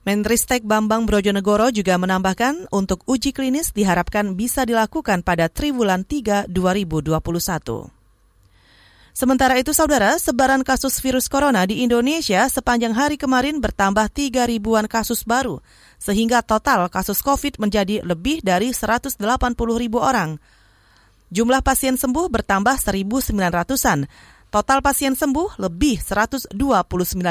Menristek 0.06 0.62
Bambang 0.62 1.02
Brojonegoro 1.02 1.74
juga 1.74 1.98
menambahkan 1.98 2.70
untuk 2.70 3.02
uji 3.10 3.34
klinis 3.34 3.74
diharapkan 3.74 4.38
bisa 4.38 4.62
dilakukan 4.62 5.26
pada 5.26 5.50
triwulan 5.50 6.06
3 6.06 6.46
2021. 6.46 7.90
Sementara 9.10 9.58
itu, 9.58 9.74
saudara, 9.74 10.14
sebaran 10.22 10.62
kasus 10.62 11.02
virus 11.02 11.26
corona 11.26 11.66
di 11.66 11.82
Indonesia 11.82 12.46
sepanjang 12.46 12.94
hari 12.94 13.18
kemarin 13.18 13.58
bertambah 13.58 14.06
3 14.14 14.46
ribuan 14.46 14.86
kasus 14.86 15.26
baru, 15.26 15.58
sehingga 15.98 16.38
total 16.38 16.86
kasus 16.86 17.18
COVID 17.18 17.58
menjadi 17.58 18.06
lebih 18.06 18.46
dari 18.46 18.70
180 18.70 19.18
ribu 19.74 19.98
orang. 19.98 20.38
Jumlah 21.34 21.66
pasien 21.66 21.98
sembuh 21.98 22.30
bertambah 22.30 22.78
1.900-an. 22.78 24.06
Total 24.54 24.78
pasien 24.78 25.18
sembuh 25.18 25.58
lebih 25.58 25.98
129 25.98 26.54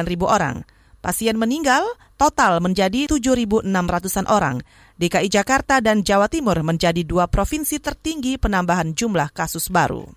ribu 0.03 0.27
orang. 0.27 0.74
Pasien 1.05 1.37
meninggal 1.37 1.85
total 2.17 2.57
menjadi 2.65 3.05
7.600-an 3.05 4.25
orang. 4.25 4.65
DKI 4.97 5.29
Jakarta 5.29 5.77
dan 5.77 6.01
Jawa 6.01 6.25
Timur 6.25 6.57
menjadi 6.65 7.05
dua 7.05 7.29
provinsi 7.29 7.77
tertinggi 7.77 8.41
penambahan 8.41 8.97
jumlah 8.97 9.29
kasus 9.29 9.69
baru. 9.69 10.09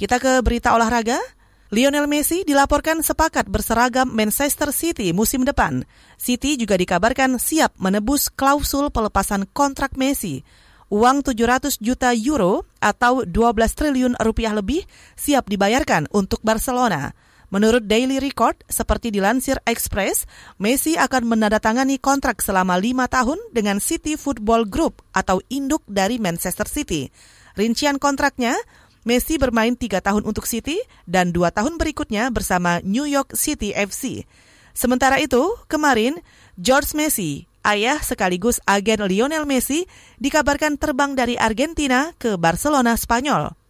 Kita 0.00 0.16
ke 0.16 0.40
berita 0.40 0.72
olahraga. 0.72 1.20
Lionel 1.68 2.08
Messi 2.08 2.48
dilaporkan 2.48 3.04
sepakat 3.04 3.44
berseragam 3.44 4.08
Manchester 4.08 4.72
City 4.72 5.12
musim 5.12 5.44
depan. 5.44 5.84
City 6.16 6.56
juga 6.56 6.80
dikabarkan 6.80 7.36
siap 7.36 7.76
menebus 7.76 8.32
klausul 8.32 8.88
pelepasan 8.88 9.44
kontrak 9.52 10.00
Messi. 10.00 10.40
Uang 10.88 11.20
700 11.20 11.76
juta 11.76 12.16
euro 12.16 12.64
atau 12.80 13.28
12 13.28 13.52
triliun 13.76 14.16
rupiah 14.16 14.56
lebih 14.56 14.80
siap 15.12 15.44
dibayarkan 15.44 16.08
untuk 16.08 16.40
Barcelona. 16.40 17.12
Menurut 17.54 17.86
Daily 17.86 18.18
Record, 18.18 18.66
seperti 18.66 19.14
dilansir 19.14 19.62
Express, 19.62 20.26
Messi 20.58 20.98
akan 20.98 21.22
menandatangani 21.22 22.02
kontrak 22.02 22.42
selama 22.42 22.74
lima 22.82 23.06
tahun 23.06 23.38
dengan 23.54 23.78
City 23.78 24.18
Football 24.18 24.66
Group 24.66 25.06
atau 25.14 25.38
induk 25.46 25.86
dari 25.86 26.18
Manchester 26.18 26.66
City. 26.66 27.14
Rincian 27.54 28.02
kontraknya, 28.02 28.58
Messi 29.06 29.38
bermain 29.38 29.78
tiga 29.78 30.02
tahun 30.02 30.26
untuk 30.26 30.50
City 30.50 30.82
dan 31.06 31.30
dua 31.30 31.54
tahun 31.54 31.78
berikutnya 31.78 32.34
bersama 32.34 32.82
New 32.82 33.06
York 33.06 33.38
City 33.38 33.70
FC. 33.70 34.26
Sementara 34.74 35.22
itu, 35.22 35.54
kemarin 35.70 36.18
George 36.58 36.90
Messi, 36.98 37.46
ayah 37.62 38.02
sekaligus 38.02 38.58
agen 38.66 39.06
Lionel 39.06 39.46
Messi, 39.46 39.86
dikabarkan 40.18 40.74
terbang 40.74 41.14
dari 41.14 41.38
Argentina 41.38 42.10
ke 42.18 42.34
Barcelona, 42.34 42.98
Spanyol. 42.98 43.63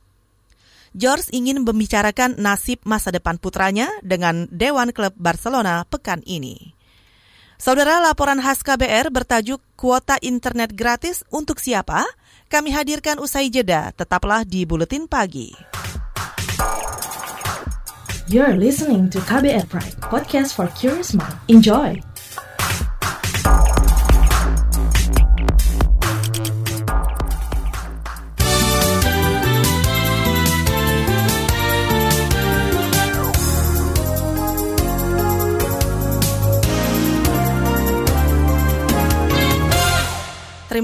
George 0.95 1.27
ingin 1.35 1.67
membicarakan 1.67 2.39
nasib 2.39 2.79
masa 2.87 3.11
depan 3.11 3.35
putranya 3.43 3.91
dengan 4.07 4.47
Dewan 4.55 4.95
Klub 4.95 5.11
Barcelona 5.19 5.83
pekan 5.91 6.23
ini. 6.23 6.71
Saudara 7.59 7.99
laporan 7.99 8.39
khas 8.39 8.63
KBR 8.63 9.11
bertajuk 9.11 9.59
Kuota 9.75 10.15
Internet 10.23 10.71
Gratis 10.79 11.27
untuk 11.35 11.59
siapa? 11.59 12.07
Kami 12.47 12.71
hadirkan 12.71 13.19
usai 13.19 13.51
jeda, 13.51 13.91
tetaplah 13.91 14.47
di 14.47 14.63
Buletin 14.63 15.11
Pagi. 15.11 15.51
You're 18.31 18.55
listening 18.55 19.11
to 19.11 19.19
KBR 19.27 19.67
Pride, 19.67 19.99
podcast 20.07 20.55
for 20.55 20.71
curious 20.79 21.11
mind. 21.11 21.35
Enjoy! 21.51 22.13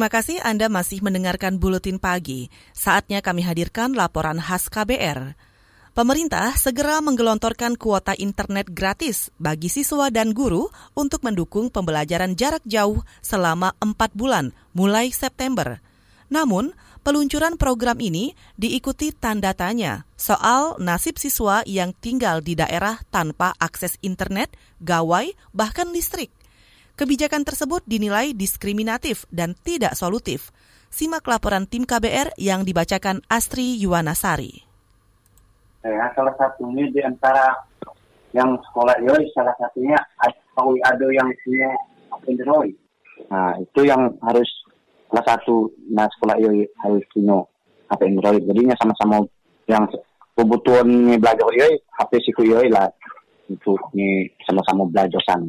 Terima 0.00 0.16
kasih 0.16 0.40
Anda 0.40 0.72
masih 0.72 1.04
mendengarkan 1.04 1.60
Buletin 1.60 2.00
Pagi. 2.00 2.48
Saatnya 2.72 3.20
kami 3.20 3.44
hadirkan 3.44 3.92
laporan 3.92 4.40
khas 4.40 4.72
KBR. 4.72 5.36
Pemerintah 5.92 6.56
segera 6.56 7.04
menggelontorkan 7.04 7.76
kuota 7.76 8.16
internet 8.16 8.72
gratis 8.72 9.28
bagi 9.36 9.68
siswa 9.68 10.08
dan 10.08 10.32
guru 10.32 10.72
untuk 10.96 11.20
mendukung 11.20 11.68
pembelajaran 11.68 12.32
jarak 12.32 12.64
jauh 12.64 13.04
selama 13.20 13.76
4 13.76 14.16
bulan 14.16 14.56
mulai 14.72 15.12
September. 15.12 15.84
Namun, 16.32 16.72
peluncuran 17.04 17.60
program 17.60 18.00
ini 18.00 18.32
diikuti 18.56 19.12
tanda 19.12 19.52
tanya 19.52 20.08
soal 20.16 20.80
nasib 20.80 21.20
siswa 21.20 21.60
yang 21.68 21.92
tinggal 21.92 22.40
di 22.40 22.56
daerah 22.56 23.04
tanpa 23.12 23.52
akses 23.60 24.00
internet, 24.00 24.48
gawai, 24.80 25.36
bahkan 25.52 25.92
listrik. 25.92 26.32
Kebijakan 27.00 27.48
tersebut 27.48 27.80
dinilai 27.88 28.36
diskriminatif 28.36 29.24
dan 29.32 29.56
tidak 29.56 29.96
solutif. 29.96 30.52
Simak 30.92 31.24
laporan 31.24 31.64
tim 31.64 31.88
KBR 31.88 32.36
yang 32.36 32.60
dibacakan 32.60 33.24
Astri 33.24 33.80
Yuwanasari. 33.80 34.60
Ya, 35.80 36.12
salah 36.12 36.36
satunya 36.36 36.92
di 36.92 37.00
antara 37.00 37.56
yang 38.36 38.52
sekolah 38.68 39.00
Yoi 39.00 39.32
salah 39.32 39.56
satunya 39.56 39.96
Paul 40.52 40.76
ada 40.84 41.08
yang 41.08 41.24
punya 41.40 41.72
Android. 42.28 42.76
Nah 43.32 43.56
itu 43.56 43.80
yang 43.88 44.12
harus 44.20 44.50
salah 45.08 45.24
satu 45.24 45.72
nah 45.88 46.04
sekolah 46.04 46.36
Yoi 46.36 46.68
harus 46.84 47.00
punya 47.16 47.40
HP 47.88 48.12
Android. 48.12 48.44
Jadinya 48.44 48.76
sama-sama 48.76 49.24
yang 49.72 49.88
kebutuhan 50.36 51.16
belajar 51.16 51.48
Yoi 51.48 51.80
HP 51.96 52.28
siku 52.28 52.44
Yoi 52.44 52.68
lah 52.68 52.92
untuk 53.48 53.80
sama-sama 54.44 54.84
belajar 54.84 55.24
sana. 55.24 55.48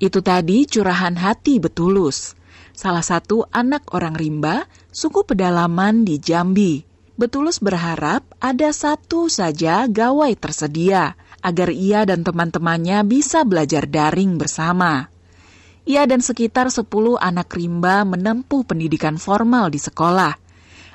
Itu 0.00 0.24
tadi 0.24 0.64
curahan 0.64 1.12
hati 1.20 1.60
Betulus, 1.60 2.32
salah 2.72 3.04
satu 3.04 3.44
anak 3.52 3.92
orang 3.92 4.16
rimba, 4.16 4.64
suku 4.88 5.28
pedalaman 5.28 6.08
di 6.08 6.16
Jambi. 6.16 6.80
Betulus 7.20 7.60
berharap 7.60 8.24
ada 8.40 8.72
satu 8.72 9.28
saja 9.28 9.84
gawai 9.84 10.32
tersedia 10.40 11.20
agar 11.44 11.68
ia 11.68 12.08
dan 12.08 12.24
teman-temannya 12.24 13.04
bisa 13.04 13.44
belajar 13.44 13.84
daring 13.84 14.40
bersama. 14.40 15.12
Ia 15.84 16.08
dan 16.08 16.24
sekitar 16.24 16.72
10 16.72 16.88
anak 17.20 17.52
rimba 17.52 18.08
menempuh 18.08 18.64
pendidikan 18.64 19.20
formal 19.20 19.68
di 19.68 19.76
sekolah. 19.76 20.32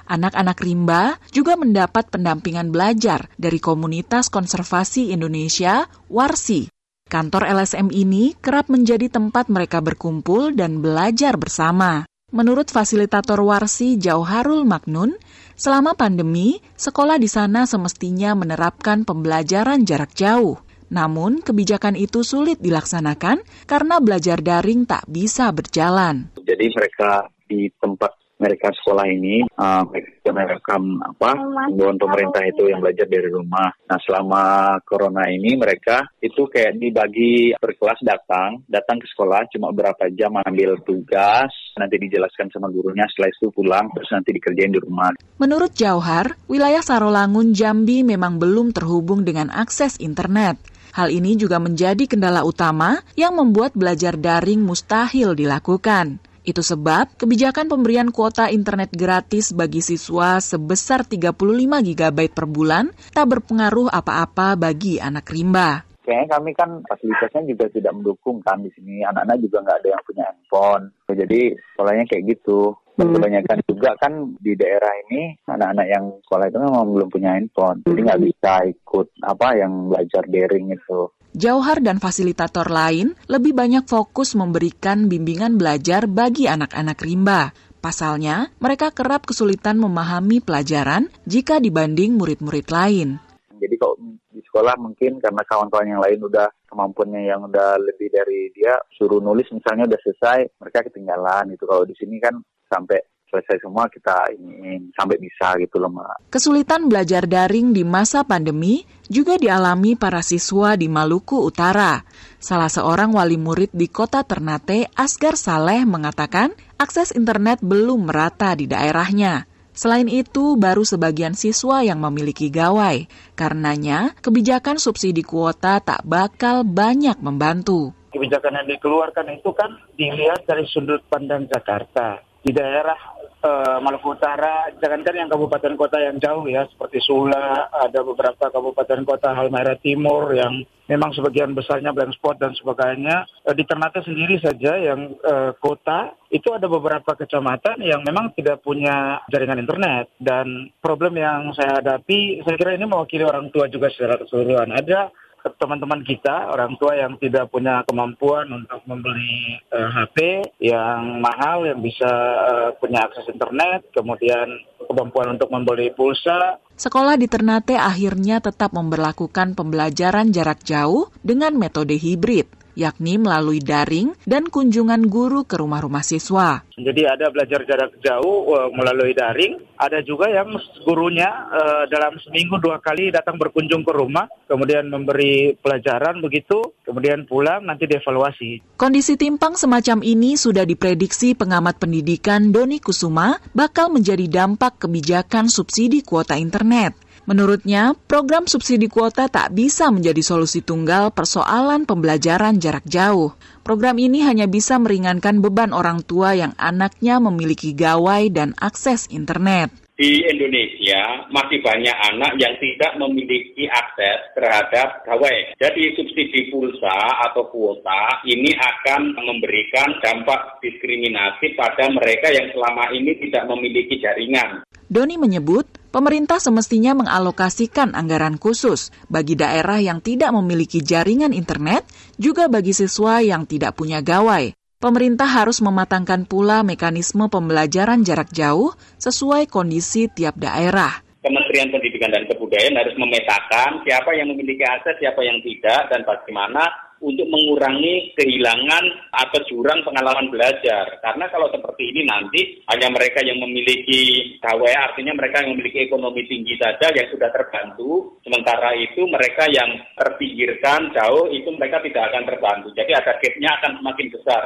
Anak-anak 0.09 0.57
rimba 0.65 1.21
juga 1.29 1.53
mendapat 1.53 2.09
pendampingan 2.09 2.74
belajar 2.74 3.29
dari 3.38 3.62
komunitas 3.62 4.33
konservasi 4.33 5.13
Indonesia, 5.13 5.85
Warsi, 6.09 6.74
Kantor 7.05 7.45
LSM 7.53 7.93
ini 7.93 8.33
kerap 8.33 8.65
menjadi 8.65 9.13
tempat 9.13 9.45
mereka 9.45 9.77
berkumpul 9.77 10.57
dan 10.57 10.81
belajar 10.81 11.38
bersama. 11.38 12.01
Menurut 12.33 12.74
fasilitator 12.74 13.45
Warsi 13.45 14.01
Jauharul 14.01 14.65
Maknun, 14.65 15.13
selama 15.53 15.93
pandemi, 15.93 16.57
sekolah 16.74 17.21
di 17.21 17.29
sana 17.29 17.69
semestinya 17.69 18.33
menerapkan 18.33 19.05
pembelajaran 19.05 19.85
jarak 19.85 20.17
jauh. 20.17 20.57
Namun, 20.89 21.45
kebijakan 21.45 21.93
itu 21.93 22.25
sulit 22.25 22.57
dilaksanakan 22.57 23.45
karena 23.69 24.01
belajar 24.01 24.41
daring 24.41 24.89
tak 24.89 25.05
bisa 25.05 25.53
berjalan. 25.53 26.33
Jadi 26.41 26.74
mereka 26.74 27.29
di 27.45 27.69
tempat 27.77 28.17
mereka 28.36 28.72
sekolah 28.72 29.08
ini 29.08 29.48
uh, 29.56 29.84
mereka 29.88 30.30
merekam 30.32 30.84
apa 31.00 31.32
himbauan 31.72 32.00
pemerintah 32.00 32.44
itu 32.44 32.68
yang 32.68 32.84
belajar 32.84 33.08
dari 33.08 33.30
rumah. 33.32 33.72
Nah 33.88 34.00
selama 34.04 34.44
corona 34.84 35.27
ini 35.32 35.56
mereka 35.56 36.04
itu 36.20 36.48
kayak 36.51 36.75
dibagi 36.75 37.56
per 37.56 37.77
kelas 37.80 38.00
datang 38.04 38.63
datang 38.68 39.00
ke 39.00 39.08
sekolah 39.08 39.48
cuma 39.56 39.72
berapa 39.72 40.12
jam 40.12 40.36
ambil 40.44 40.75
tugas 40.84 41.51
nanti 41.80 41.96
dijelaskan 42.00 42.51
sama 42.51 42.72
gurunya 42.72 43.08
setelah 43.12 43.30
itu 43.32 43.48
pulang 43.51 43.86
terus 43.96 44.10
nanti 44.12 44.30
dikerjain 44.36 44.72
di 44.72 44.80
rumah. 44.80 45.15
Menurut 45.39 45.75
Jauhar, 45.75 46.36
wilayah 46.48 46.84
Sarolangun 46.84 47.51
Jambi 47.56 48.04
memang 48.04 48.39
belum 48.39 48.72
terhubung 48.75 49.24
dengan 49.27 49.51
akses 49.51 50.00
internet. 50.00 50.60
Hal 50.96 51.12
ini 51.12 51.36
juga 51.36 51.60
menjadi 51.60 52.08
kendala 52.08 52.48
utama 52.48 53.04
yang 53.20 53.36
membuat 53.36 53.75
belajar 53.75 54.15
daring 54.15 54.63
mustahil 54.63 55.36
dilakukan. 55.36 56.24
Itu 56.45 56.61
sebab 56.61 57.17
kebijakan 57.17 57.65
pemberian 57.65 58.13
kuota 58.13 58.53
internet 58.53 58.93
gratis 58.93 59.49
bagi 59.49 59.81
siswa 59.81 60.37
sebesar 60.37 61.01
35 61.01 61.33
GB 61.81 62.19
per 62.29 62.45
bulan 62.45 62.93
tak 63.09 63.33
berpengaruh 63.33 63.89
apa-apa 63.89 64.53
bagi 64.53 65.01
anak 65.01 65.25
rimba. 65.33 65.81
Kayaknya 66.05 66.37
kami 66.37 66.51
kan 66.53 66.69
fasilitasnya 66.85 67.49
juga 67.49 67.65
tidak 67.73 67.97
mendukung 67.97 68.37
kan 68.45 68.61
di 68.61 68.69
sini. 68.77 69.01
Anak-anak 69.01 69.41
juga 69.41 69.57
nggak 69.65 69.77
ada 69.81 69.89
yang 69.89 70.03
punya 70.05 70.23
handphone. 70.29 70.83
Jadi 71.09 71.41
sekolahnya 71.73 72.05
kayak 72.05 72.23
gitu. 72.29 72.77
Dan 72.95 73.09
hmm. 73.09 73.15
kebanyakan 73.17 73.59
juga 73.65 73.89
kan 73.97 74.13
di 74.37 74.53
daerah 74.53 74.93
ini 75.09 75.33
anak-anak 75.49 75.87
yang 75.89 76.05
sekolah 76.29 76.45
itu 76.47 76.57
memang 76.61 76.93
belum 76.93 77.09
punya 77.09 77.29
handphone. 77.33 77.81
Jadi 77.89 77.99
nggak 78.05 78.19
hmm. 78.21 78.27
bisa 78.29 78.51
ikut 78.69 79.07
apa 79.25 79.47
yang 79.57 79.73
belajar 79.89 80.23
daring 80.29 80.77
itu. 80.77 81.01
Jauhar 81.36 81.84
dan 81.84 82.00
fasilitator 82.00 82.72
lain 82.72 83.12
lebih 83.27 83.51
banyak 83.51 83.84
fokus 83.92 84.39
memberikan 84.39 85.12
bimbingan 85.12 85.60
belajar 85.60 86.08
bagi 86.08 86.48
anak-anak 86.48 86.96
rimba. 87.04 87.51
Pasalnya, 87.84 88.56
mereka 88.63 88.96
kerap 88.96 89.27
kesulitan 89.27 89.75
memahami 89.75 90.39
pelajaran 90.39 91.12
jika 91.27 91.60
dibanding 91.60 92.15
murid-murid 92.15 92.72
lain. 92.72 93.20
Jadi 93.51 93.75
kalau 93.75 94.00
di 94.32 94.39
sekolah 94.48 94.80
mungkin 94.80 95.20
karena 95.20 95.44
kawan-kawan 95.44 95.92
yang 95.92 96.00
lain 96.00 96.24
udah 96.24 96.48
kemampuannya 96.71 97.28
yang 97.28 97.43
udah 97.43 97.84
lebih 97.84 98.15
dari 98.15 98.56
dia 98.56 98.80
suruh 98.95 99.19
nulis 99.19 99.52
misalnya 99.52 99.91
udah 99.91 100.00
selesai 100.08 100.39
mereka 100.63 100.88
ketinggalan 100.88 101.52
itu 101.52 101.67
kalau 101.67 101.84
di 101.84 101.95
sini 102.00 102.15
kan 102.24 102.39
sampai 102.71 103.00
selesai 103.36 103.67
semua 103.67 103.91
kita 103.91 104.32
ingin 104.32 104.95
sampai 104.95 105.19
bisa 105.19 105.60
gitu 105.60 105.76
loh 105.76 105.91
Mbak. 105.91 106.32
Kesulitan 106.32 106.88
belajar 106.88 107.28
daring 107.28 107.76
di 107.76 107.84
masa 107.84 108.24
pandemi 108.24 108.88
juga 109.12 109.36
dialami 109.36 110.00
para 110.00 110.24
siswa 110.24 110.80
di 110.80 110.88
Maluku 110.88 111.43
Utara. 111.43 112.00
Salah 112.39 112.71
seorang 112.71 113.12
wali 113.12 113.36
murid 113.36 113.76
di 113.76 113.91
kota 113.91 114.24
Ternate, 114.24 114.88
Asgar 114.95 115.36
Saleh 115.36 115.84
mengatakan 115.84 116.56
akses 116.80 117.12
internet 117.12 117.60
belum 117.60 118.08
merata 118.08 118.56
di 118.56 118.71
daerahnya. 118.71 119.52
Selain 119.76 120.08
itu, 120.08 120.56
baru 120.56 120.88
sebagian 120.88 121.36
siswa 121.36 121.84
yang 121.84 122.00
memiliki 122.00 122.48
gawai. 122.48 123.12
Karenanya, 123.36 124.15
kebijakan 124.24 124.80
subsidi 124.80 125.19
kuota 125.19 125.84
tak 125.84 126.00
bakal 126.08 126.63
banyak 126.63 127.19
membantu. 127.19 127.91
Kebijakan 128.15 128.63
yang 128.63 128.67
dikeluarkan 128.71 129.28
itu 129.36 129.52
kan 129.52 129.76
dilihat 130.00 130.48
dari 130.48 130.63
sudut 130.71 131.04
pandang 131.12 131.52
Jakarta 131.52 132.24
di 132.39 132.56
daerah 132.56 133.14
uh, 133.43 133.78
Maluku 133.84 134.13
Utara, 134.13 134.69
jangankan 134.80 135.26
yang 135.26 135.30
kabupaten 135.32 135.74
kota 135.76 135.98
yang 136.00 136.21
jauh 136.21 136.45
ya, 136.48 136.63
seperti 136.69 137.02
Sula, 137.04 137.67
ada 137.71 138.00
beberapa 138.06 138.48
kabupaten 138.48 139.02
kota 139.04 139.34
Halmahera 139.34 139.76
Timur 139.82 140.32
yang 140.32 140.63
memang 140.86 141.12
sebagian 141.17 141.58
besarnya 141.58 141.91
blank 141.91 142.13
spot 142.15 142.38
dan 142.38 142.54
sebagainya. 142.54 143.26
Uh, 143.43 143.56
di 143.58 143.65
Ternate 143.65 144.06
sendiri 144.06 144.39
saja 144.39 144.78
yang 144.78 145.17
uh, 145.26 145.52
kota 145.58 146.13
itu 146.30 146.52
ada 146.52 146.69
beberapa 146.69 147.15
kecamatan 147.15 147.82
yang 147.82 148.04
memang 148.06 148.32
tidak 148.38 148.62
punya 148.62 149.24
jaringan 149.32 149.63
internet 149.63 150.12
dan 150.21 150.69
problem 150.80 151.17
yang 151.17 151.52
saya 151.58 151.80
hadapi, 151.82 152.43
saya 152.43 152.56
kira 152.60 152.76
ini 152.76 152.86
mewakili 152.86 153.24
orang 153.26 153.50
tua 153.50 153.65
juga 153.71 153.89
secara 153.89 154.19
keseluruhan. 154.19 154.71
Ada 154.76 155.10
teman-teman 155.53 156.01
kita 156.01 156.49
orang 156.49 156.73
tua 156.81 156.97
yang 156.97 157.17
tidak 157.21 157.53
punya 157.53 157.86
kemampuan 157.86 158.49
untuk 158.49 158.81
membeli 158.89 159.62
uh, 159.69 159.77
eh, 159.77 159.89
HP 159.93 160.17
yang 160.65 161.21
mahal 161.21 161.69
yang 161.69 161.79
bisa 161.79 162.10
uh, 162.41 162.69
punya 162.81 163.05
akses 163.05 163.29
internet, 163.29 163.86
kemudian 163.93 164.49
kemampuan 164.89 165.38
untuk 165.38 165.49
membeli 165.53 165.93
pulsa. 165.93 166.58
Sekolah 166.75 167.15
di 167.15 167.29
Ternate 167.29 167.77
akhirnya 167.77 168.43
tetap 168.43 168.73
memperlakukan 168.75 169.55
pembelajaran 169.55 170.34
jarak 170.34 170.65
jauh 170.65 171.08
dengan 171.23 171.55
metode 171.55 171.95
hibrid 171.95 172.64
yakni 172.75 173.17
melalui 173.17 173.63
daring 173.63 174.13
dan 174.27 174.51
kunjungan 174.51 175.07
guru 175.07 175.47
ke 175.47 175.55
rumah-rumah 175.55 176.03
siswa. 176.03 176.61
Jadi 176.75 177.07
ada 177.07 177.31
belajar 177.31 177.63
jarak 177.63 177.95
jauh 178.03 178.51
uh, 178.51 178.67
melalui 178.75 179.15
daring, 179.15 179.55
ada 179.79 180.03
juga 180.03 180.27
yang 180.27 180.51
gurunya 180.83 181.27
uh, 181.47 181.88
dalam 181.88 182.19
seminggu 182.19 182.59
dua 182.59 182.83
kali 182.83 183.15
datang 183.15 183.39
berkunjung 183.39 183.88
ke 183.88 183.95
rumah, 183.95 184.27
kemudian 184.51 184.91
memberi 184.91 185.55
pelajaran 185.55 186.19
begitu, 186.19 186.75
kemudian 186.83 187.23
pulang 187.23 187.63
nanti 187.63 187.88
dievaluasi. 187.88 188.75
Kondisi 188.75 189.15
timpang 189.15 189.55
semacam 189.55 190.03
ini 190.03 190.35
sudah 190.35 190.67
diprediksi 190.67 191.31
pengamat 191.31 191.79
pendidikan 191.79 192.51
Doni 192.51 192.83
Kusuma 192.83 193.39
bakal 193.55 193.88
menjadi 193.88 194.27
dampak 194.27 194.83
kebijakan 194.83 195.47
subsidi 195.47 196.03
kuota 196.03 196.35
internet. 196.35 197.05
Menurutnya, 197.25 197.97
program 198.05 198.45
subsidi 198.45 198.85
kuota 198.85 199.25
tak 199.25 199.57
bisa 199.57 199.89
menjadi 199.89 200.21
solusi 200.21 200.61
tunggal 200.61 201.09
persoalan 201.09 201.89
pembelajaran 201.89 202.61
jarak 202.61 202.85
jauh. 202.85 203.33
Program 203.65 203.97
ini 203.97 204.21
hanya 204.21 204.45
bisa 204.45 204.77
meringankan 204.77 205.41
beban 205.41 205.73
orang 205.73 206.05
tua 206.05 206.38
yang 206.38 206.53
anaknya 206.61 207.17
memiliki 207.17 207.73
gawai 207.73 208.29
dan 208.29 208.53
akses 208.61 209.09
internet 209.09 209.73
di 209.95 210.27
Indonesia 210.27 211.23
masih 211.31 211.63
banyak 211.63 211.95
anak 212.11 212.35
yang 212.35 212.51
tidak 212.59 212.99
memiliki 212.99 213.63
akses 213.71 214.27
terhadap 214.35 215.07
gawai. 215.07 215.55
Jadi 215.55 215.95
subsidi 215.95 216.51
pulsa 216.51 216.95
atau 217.31 217.47
kuota 217.47 218.19
ini 218.27 218.51
akan 218.59 219.15
memberikan 219.15 219.95
dampak 220.03 220.59
diskriminasi 220.59 221.55
pada 221.55 221.88
mereka 221.95 222.27
yang 222.27 222.51
selama 222.51 222.91
ini 222.91 223.15
tidak 223.23 223.47
memiliki 223.47 223.95
jaringan. 224.03 224.67
Doni 224.91 225.15
menyebut, 225.15 225.65
pemerintah 225.95 226.43
semestinya 226.43 226.91
mengalokasikan 226.91 227.95
anggaran 227.95 228.36
khusus 228.36 228.91
bagi 229.08 229.39
daerah 229.39 229.79
yang 229.79 230.03
tidak 230.03 230.36
memiliki 230.36 230.84
jaringan 230.84 231.31
internet, 231.31 231.88
juga 232.19 232.51
bagi 232.51 232.75
siswa 232.75 233.23
yang 233.23 233.47
tidak 233.47 233.79
punya 233.79 234.03
gawai. 234.03 234.51
Pemerintah 234.75 235.31
harus 235.31 235.63
mematangkan 235.63 236.27
pula 236.27 236.67
mekanisme 236.67 237.31
pembelajaran 237.31 238.03
jarak 238.03 238.27
jauh 238.36 238.75
sesuai 238.99 239.47
kondisi 239.47 240.12
tiap 240.12 240.36
daerah. 240.36 240.99
Kementerian 241.23 241.71
Pendidikan 241.71 242.12
dan 242.12 242.27
Kebudayaan 242.27 242.75
harus 242.75 242.93
memetakan 242.99 243.81
siapa 243.88 244.13
yang 244.13 244.29
memiliki 244.29 244.62
akses, 244.67 244.99
siapa 245.01 245.23
yang 245.23 245.39
tidak, 245.41 245.89
dan 245.89 246.05
bagaimana 246.05 246.85
untuk 247.03 247.27
mengurangi 247.27 248.15
kehilangan 248.15 248.84
atau 249.12 249.39
jurang 249.49 249.84
pengalaman 249.84 250.31
belajar. 250.31 250.99
Karena 251.03 251.25
kalau 251.31 251.51
seperti 251.51 251.91
ini 251.91 252.01
nanti 252.08 252.41
hanya 252.71 252.88
mereka 252.91 253.19
yang 253.23 253.39
memiliki 253.41 254.36
KWA, 254.39 254.91
artinya 254.91 255.13
mereka 255.15 255.43
yang 255.43 255.58
memiliki 255.58 255.86
ekonomi 255.86 256.23
tinggi 256.27 256.55
saja 256.55 256.88
yang 256.93 257.08
sudah 257.12 257.29
terbantu. 257.31 258.19
Sementara 258.23 258.71
itu 258.77 259.03
mereka 259.08 259.47
yang 259.51 259.69
terpinggirkan 259.95 260.93
jauh 260.95 261.27
itu 261.31 261.49
mereka 261.55 261.84
tidak 261.84 262.03
akan 262.13 262.23
terbantu. 262.23 262.67
Jadi 262.73 262.91
ada 262.95 263.12
gap-nya 263.19 263.49
akan 263.62 263.71
semakin 263.81 264.08
besar. 264.13 264.41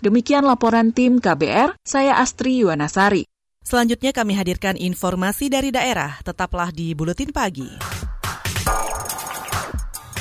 Demikian 0.00 0.48
laporan 0.48 0.96
tim 0.96 1.20
KBR, 1.20 1.76
saya 1.84 2.16
Astri 2.16 2.64
Yuwanasari. 2.64 3.28
Selanjutnya 3.60 4.16
kami 4.16 4.32
hadirkan 4.34 4.74
informasi 4.80 5.52
dari 5.52 5.68
daerah. 5.68 6.16
Tetaplah 6.24 6.72
di 6.72 6.96
Buletin 6.96 7.28
Pagi. 7.28 7.99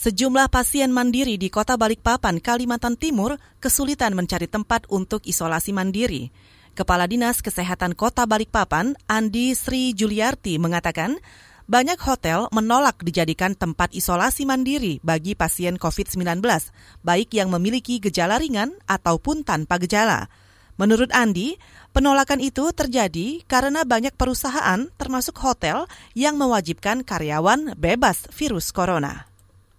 Sejumlah 0.00 0.48
pasien 0.48 0.88
mandiri 0.96 1.36
di 1.36 1.52
Kota 1.52 1.76
Balikpapan, 1.76 2.40
Kalimantan 2.40 2.96
Timur 2.96 3.36
kesulitan 3.60 4.16
mencari 4.16 4.48
tempat 4.48 4.88
untuk 4.88 5.20
isolasi 5.28 5.76
mandiri. 5.76 6.32
Kepala 6.72 7.04
Dinas 7.04 7.44
Kesehatan 7.44 7.92
Kota 7.92 8.24
Balikpapan, 8.24 8.96
Andi 9.04 9.52
Sri 9.52 9.92
Juliarti 9.92 10.56
mengatakan, 10.56 11.20
banyak 11.68 12.00
hotel 12.00 12.48
menolak 12.48 13.04
dijadikan 13.04 13.52
tempat 13.52 13.92
isolasi 13.92 14.48
mandiri 14.48 15.04
bagi 15.04 15.36
pasien 15.36 15.76
COVID-19, 15.76 16.40
baik 17.04 17.36
yang 17.36 17.52
memiliki 17.52 18.00
gejala 18.00 18.40
ringan 18.40 18.72
ataupun 18.88 19.44
tanpa 19.44 19.76
gejala. 19.76 20.32
Menurut 20.80 21.12
Andi, 21.12 21.60
Penolakan 21.92 22.40
itu 22.40 22.70
terjadi 22.72 23.42
karena 23.50 23.84
banyak 23.84 24.16
perusahaan, 24.16 24.88
termasuk 24.96 25.36
hotel, 25.42 25.90
yang 26.16 26.40
mewajibkan 26.40 27.02
karyawan 27.04 27.74
bebas 27.74 28.30
virus 28.30 28.70
corona. 28.70 29.29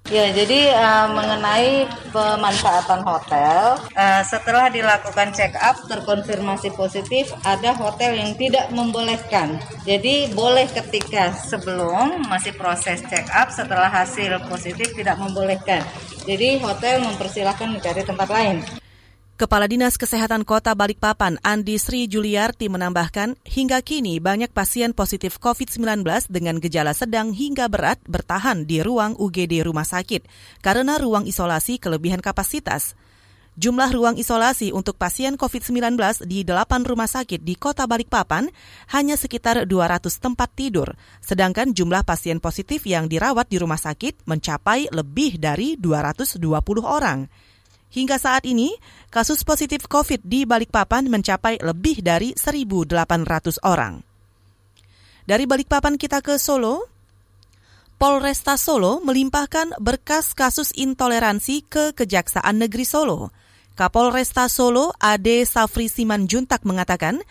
Ya, 0.09 0.33
jadi 0.33 0.73
uh, 0.73 1.13
mengenai 1.13 1.85
pemanfaatan 2.09 3.05
hotel, 3.05 3.77
uh, 3.93 4.21
setelah 4.25 4.67
dilakukan 4.73 5.29
check 5.31 5.53
up 5.61 5.77
terkonfirmasi 5.85 6.73
positif, 6.73 7.29
ada 7.45 7.71
hotel 7.77 8.17
yang 8.17 8.33
tidak 8.33 8.67
membolehkan. 8.73 9.61
Jadi 9.85 10.33
boleh 10.33 10.65
ketika 10.73 11.31
sebelum 11.37 12.25
masih 12.27 12.57
proses 12.57 13.05
check 13.07 13.29
up, 13.29 13.53
setelah 13.53 13.93
hasil 13.93 14.41
positif 14.49 14.89
tidak 14.97 15.21
membolehkan. 15.21 15.85
Jadi 16.25 16.57
hotel 16.59 17.05
mempersilahkan 17.05 17.69
mencari 17.69 18.01
tempat 18.01 18.29
lain. 18.33 18.80
Kepala 19.41 19.65
Dinas 19.65 19.97
Kesehatan 19.97 20.45
Kota 20.45 20.77
Balikpapan, 20.77 21.41
Andi 21.41 21.81
Sri 21.81 22.05
Juliarti 22.05 22.69
menambahkan, 22.69 23.41
hingga 23.41 23.81
kini 23.81 24.21
banyak 24.21 24.53
pasien 24.53 24.93
positif 24.93 25.41
COVID-19 25.41 26.05
dengan 26.29 26.61
gejala 26.61 26.93
sedang 26.93 27.33
hingga 27.33 27.65
berat 27.65 27.97
bertahan 28.05 28.69
di 28.69 28.85
ruang 28.85 29.17
UGD 29.17 29.65
rumah 29.65 29.81
sakit 29.81 30.29
karena 30.61 31.01
ruang 31.01 31.25
isolasi 31.25 31.81
kelebihan 31.81 32.21
kapasitas. 32.21 32.93
Jumlah 33.57 33.89
ruang 33.89 34.21
isolasi 34.21 34.77
untuk 34.77 35.01
pasien 35.01 35.33
COVID-19 35.41 35.97
di 36.29 36.45
8 36.45 36.85
rumah 36.85 37.09
sakit 37.09 37.41
di 37.41 37.57
Kota 37.57 37.89
Balikpapan 37.89 38.45
hanya 38.93 39.17
sekitar 39.17 39.65
200 39.65 40.05
tempat 40.21 40.53
tidur, 40.53 40.93
sedangkan 41.17 41.73
jumlah 41.73 42.05
pasien 42.05 42.37
positif 42.37 42.85
yang 42.85 43.09
dirawat 43.09 43.49
di 43.49 43.57
rumah 43.57 43.81
sakit 43.81 44.21
mencapai 44.29 44.93
lebih 44.93 45.41
dari 45.41 45.81
220 45.81 46.45
orang. 46.85 47.25
Hingga 47.91 48.15
saat 48.15 48.47
ini, 48.47 48.71
kasus 49.11 49.43
positif 49.43 49.85
COVID 49.91 50.23
di 50.23 50.47
Balikpapan 50.47 51.11
mencapai 51.11 51.59
lebih 51.59 51.99
dari 51.99 52.31
1.800 52.33 53.59
orang. 53.67 53.99
Dari 55.27 55.45
Balikpapan 55.45 55.99
kita 55.99 56.23
ke 56.23 56.39
Solo, 56.39 56.87
Polresta 58.01 58.57
Solo 58.57 59.03
melimpahkan 59.05 59.77
berkas 59.77 60.33
kasus 60.33 60.73
intoleransi 60.73 61.61
ke 61.69 61.83
Kejaksaan 61.93 62.57
Negeri 62.57 62.87
Solo. 62.87 63.29
Kapolresta 63.77 64.49
Solo 64.49 64.89
Ade 64.97 65.45
Safri 65.45 65.85
Simanjuntak 65.85 66.65
mengatakan, 66.65 67.21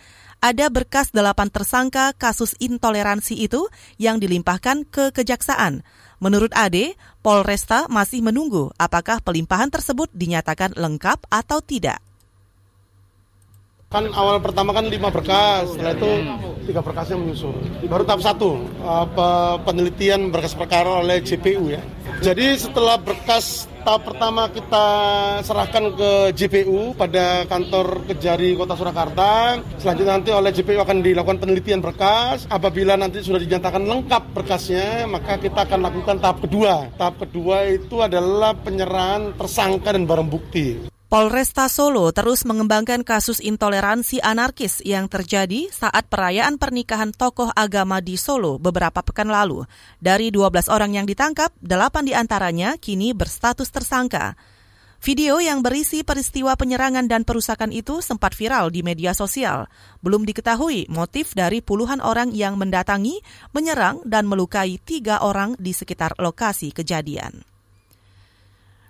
ada 0.41 0.71
berkas 0.73 1.11
delapan 1.13 1.51
tersangka 1.51 2.15
kasus 2.17 2.57
intoleransi 2.57 3.45
itu 3.45 3.67
yang 4.01 4.17
dilimpahkan 4.17 4.87
ke 4.87 5.11
Kejaksaan. 5.11 5.83
Menurut 6.21 6.53
Ade, 6.53 6.93
Polresta 7.25 7.89
masih 7.89 8.21
menunggu 8.21 8.69
apakah 8.77 9.25
pelimpahan 9.25 9.73
tersebut 9.73 10.05
dinyatakan 10.13 10.77
lengkap 10.77 11.25
atau 11.33 11.65
tidak. 11.65 11.97
Kan 13.91 14.07
awal 14.15 14.39
pertama 14.39 14.71
kan 14.71 14.87
lima 14.87 15.11
berkas, 15.11 15.67
setelah 15.75 15.91
itu 15.91 16.11
tiga 16.63 16.79
berkasnya 16.79 17.19
menyusul. 17.19 17.51
Baru 17.91 18.07
tahap 18.07 18.23
satu, 18.23 18.63
penelitian 19.67 20.31
berkas 20.31 20.55
perkara 20.55 21.03
oleh 21.03 21.19
JPU 21.19 21.67
ya. 21.67 21.83
Jadi 22.23 22.55
setelah 22.55 22.95
berkas 22.95 23.67
tahap 23.83 24.07
pertama 24.07 24.47
kita 24.47 24.87
serahkan 25.43 25.91
ke 25.91 26.11
JPU 26.39 26.95
pada 26.95 27.43
kantor 27.51 28.07
Kejari 28.07 28.55
Kota 28.55 28.79
Surakarta. 28.79 29.59
Selanjutnya 29.75 30.13
nanti 30.15 30.31
oleh 30.31 30.55
JPU 30.55 30.79
akan 30.79 31.03
dilakukan 31.03 31.43
penelitian 31.43 31.83
berkas. 31.83 32.47
Apabila 32.47 32.95
nanti 32.95 33.19
sudah 33.19 33.43
dinyatakan 33.43 33.83
lengkap 33.83 34.23
berkasnya, 34.31 35.03
maka 35.03 35.35
kita 35.35 35.67
akan 35.67 35.83
lakukan 35.83 36.15
tahap 36.23 36.39
kedua. 36.39 36.87
Tahap 36.95 37.27
kedua 37.27 37.67
itu 37.67 37.99
adalah 37.99 38.55
penyerahan 38.55 39.35
tersangka 39.35 39.91
dan 39.91 40.07
barang 40.07 40.31
bukti. 40.31 40.90
Polresta 41.11 41.67
Solo 41.67 42.07
terus 42.15 42.47
mengembangkan 42.47 43.03
kasus 43.03 43.43
intoleransi 43.43 44.23
anarkis 44.23 44.79
yang 44.79 45.11
terjadi 45.11 45.67
saat 45.67 46.07
perayaan 46.07 46.55
pernikahan 46.55 47.11
tokoh 47.11 47.51
agama 47.51 47.99
di 47.99 48.15
Solo 48.15 48.55
beberapa 48.55 49.03
pekan 49.03 49.27
lalu. 49.27 49.67
Dari 49.99 50.31
12 50.31 50.71
orang 50.71 50.95
yang 50.95 51.03
ditangkap, 51.03 51.51
8 51.59 52.07
di 52.07 52.15
antaranya 52.15 52.79
kini 52.79 53.11
berstatus 53.11 53.67
tersangka. 53.75 54.39
Video 55.03 55.43
yang 55.43 55.59
berisi 55.59 55.99
peristiwa 56.07 56.55
penyerangan 56.55 57.11
dan 57.11 57.27
perusakan 57.27 57.75
itu 57.75 57.99
sempat 57.99 58.31
viral 58.31 58.71
di 58.71 58.79
media 58.79 59.11
sosial. 59.11 59.67
Belum 59.99 60.23
diketahui 60.23 60.87
motif 60.87 61.35
dari 61.35 61.59
puluhan 61.59 61.99
orang 61.99 62.31
yang 62.31 62.55
mendatangi, 62.55 63.19
menyerang, 63.51 63.99
dan 64.07 64.31
melukai 64.31 64.79
tiga 64.79 65.19
orang 65.19 65.59
di 65.59 65.75
sekitar 65.75 66.15
lokasi 66.23 66.71
kejadian. 66.71 67.50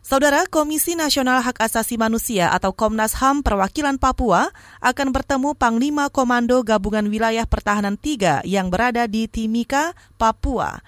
Saudara 0.01 0.49
Komisi 0.49 0.97
Nasional 0.97 1.45
Hak 1.45 1.61
Asasi 1.61 1.93
Manusia 1.93 2.49
atau 2.49 2.73
Komnas 2.73 3.13
HAM 3.21 3.45
Perwakilan 3.45 4.01
Papua 4.01 4.49
akan 4.81 5.13
bertemu 5.13 5.53
Panglima 5.53 6.09
Komando 6.09 6.65
Gabungan 6.65 7.05
Wilayah 7.05 7.45
Pertahanan 7.45 8.01
3 8.01 8.41
yang 8.49 8.73
berada 8.73 9.05
di 9.05 9.29
Timika, 9.29 9.93
Papua. 10.17 10.81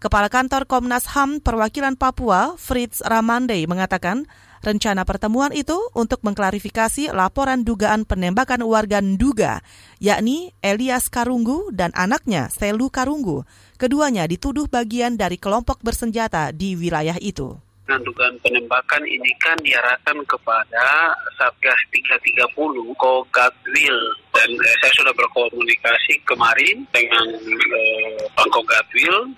Kepala 0.00 0.32
Kantor 0.32 0.64
Komnas 0.64 1.04
HAM 1.04 1.44
Perwakilan 1.44 2.00
Papua, 2.00 2.56
Fritz 2.56 3.04
Ramande, 3.04 3.60
mengatakan 3.68 4.24
rencana 4.64 5.04
pertemuan 5.04 5.52
itu 5.52 5.76
untuk 5.92 6.24
mengklarifikasi 6.24 7.12
laporan 7.12 7.60
dugaan 7.60 8.08
penembakan 8.08 8.64
warga 8.64 9.04
Nduga, 9.04 9.60
yakni 10.00 10.56
Elias 10.64 11.12
Karunggu 11.12 11.68
dan 11.76 11.92
anaknya 11.92 12.48
Selu 12.48 12.88
Karunggu. 12.88 13.44
Keduanya 13.76 14.24
dituduh 14.24 14.64
bagian 14.64 15.20
dari 15.20 15.36
kelompok 15.36 15.84
bersenjata 15.84 16.56
di 16.56 16.72
wilayah 16.72 17.20
itu. 17.20 17.65
Nah, 17.86 18.02
dugaan 18.02 18.34
penembakan 18.42 19.06
ini 19.06 19.30
kan 19.38 19.54
diarahkan 19.62 20.18
kepada 20.26 21.14
Satgas 21.38 21.78
330 21.94 22.50
Kogatwil 22.98 24.00
dan 24.34 24.50
eh, 24.50 24.76
saya 24.82 24.92
sudah 24.98 25.14
berkomunikasi 25.14 26.18
kemarin 26.26 26.82
dengan 26.90 27.26
eh, 27.46 28.26
Pangko 28.34 28.66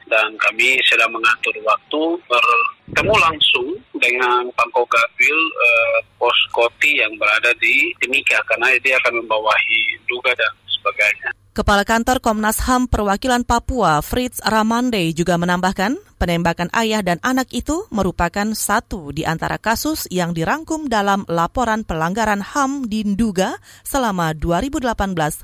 dan 0.08 0.32
kami 0.40 0.80
sedang 0.88 1.12
mengatur 1.12 1.52
waktu 1.60 2.02
bertemu 2.24 3.14
langsung 3.20 3.68
dengan 4.00 4.48
Pangko 4.56 4.88
Gatwil 4.88 5.40
eh, 5.44 5.98
pos 6.16 6.38
Koti 6.56 7.04
yang 7.04 7.12
berada 7.20 7.52
di 7.60 7.92
Timika 8.00 8.40
karena 8.48 8.72
dia 8.80 8.96
akan 9.04 9.20
membawahi 9.20 9.80
Duga 10.08 10.32
dan 10.32 10.52
sebagainya. 10.80 11.30
Kepala 11.58 11.82
Kantor 11.82 12.22
Komnas 12.22 12.62
HAM 12.70 12.86
Perwakilan 12.86 13.42
Papua, 13.42 13.98
Fritz 13.98 14.38
Ramande, 14.46 15.10
juga 15.10 15.34
menambahkan 15.34 15.98
penembakan 16.14 16.70
ayah 16.70 17.02
dan 17.02 17.18
anak 17.18 17.50
itu 17.50 17.82
merupakan 17.90 18.54
satu 18.54 19.10
di 19.10 19.26
antara 19.26 19.58
kasus 19.58 20.06
yang 20.06 20.30
dirangkum 20.30 20.86
dalam 20.86 21.26
laporan 21.26 21.82
pelanggaran 21.82 22.46
HAM 22.46 22.86
di 22.86 23.02
Nduga 23.02 23.58
selama 23.82 24.38
2018 24.38 24.86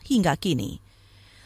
hingga 0.07 0.39
kini. 0.39 0.84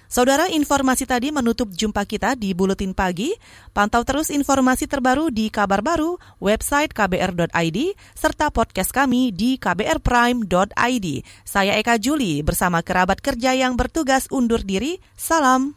Saudara, 0.08 0.48
informasi 0.48 1.04
tadi 1.04 1.28
menutup 1.28 1.68
jumpa 1.68 2.00
kita 2.08 2.32
di 2.32 2.56
Buletin 2.56 2.96
Pagi. 2.96 3.36
Pantau 3.76 4.00
terus 4.08 4.32
informasi 4.32 4.88
terbaru 4.88 5.28
di 5.28 5.52
kabar 5.52 5.84
baru, 5.84 6.16
website 6.40 6.96
kbr.id, 6.96 7.78
serta 8.16 8.48
podcast 8.48 8.88
kami 8.88 9.36
di 9.36 9.60
kbrprime.id. 9.60 11.06
Saya 11.44 11.76
Eka 11.76 12.00
Juli 12.00 12.40
bersama 12.40 12.80
kerabat 12.80 13.20
kerja 13.20 13.52
yang 13.52 13.76
bertugas 13.76 14.32
undur 14.32 14.64
diri. 14.64 14.96
Salam. 15.12 15.76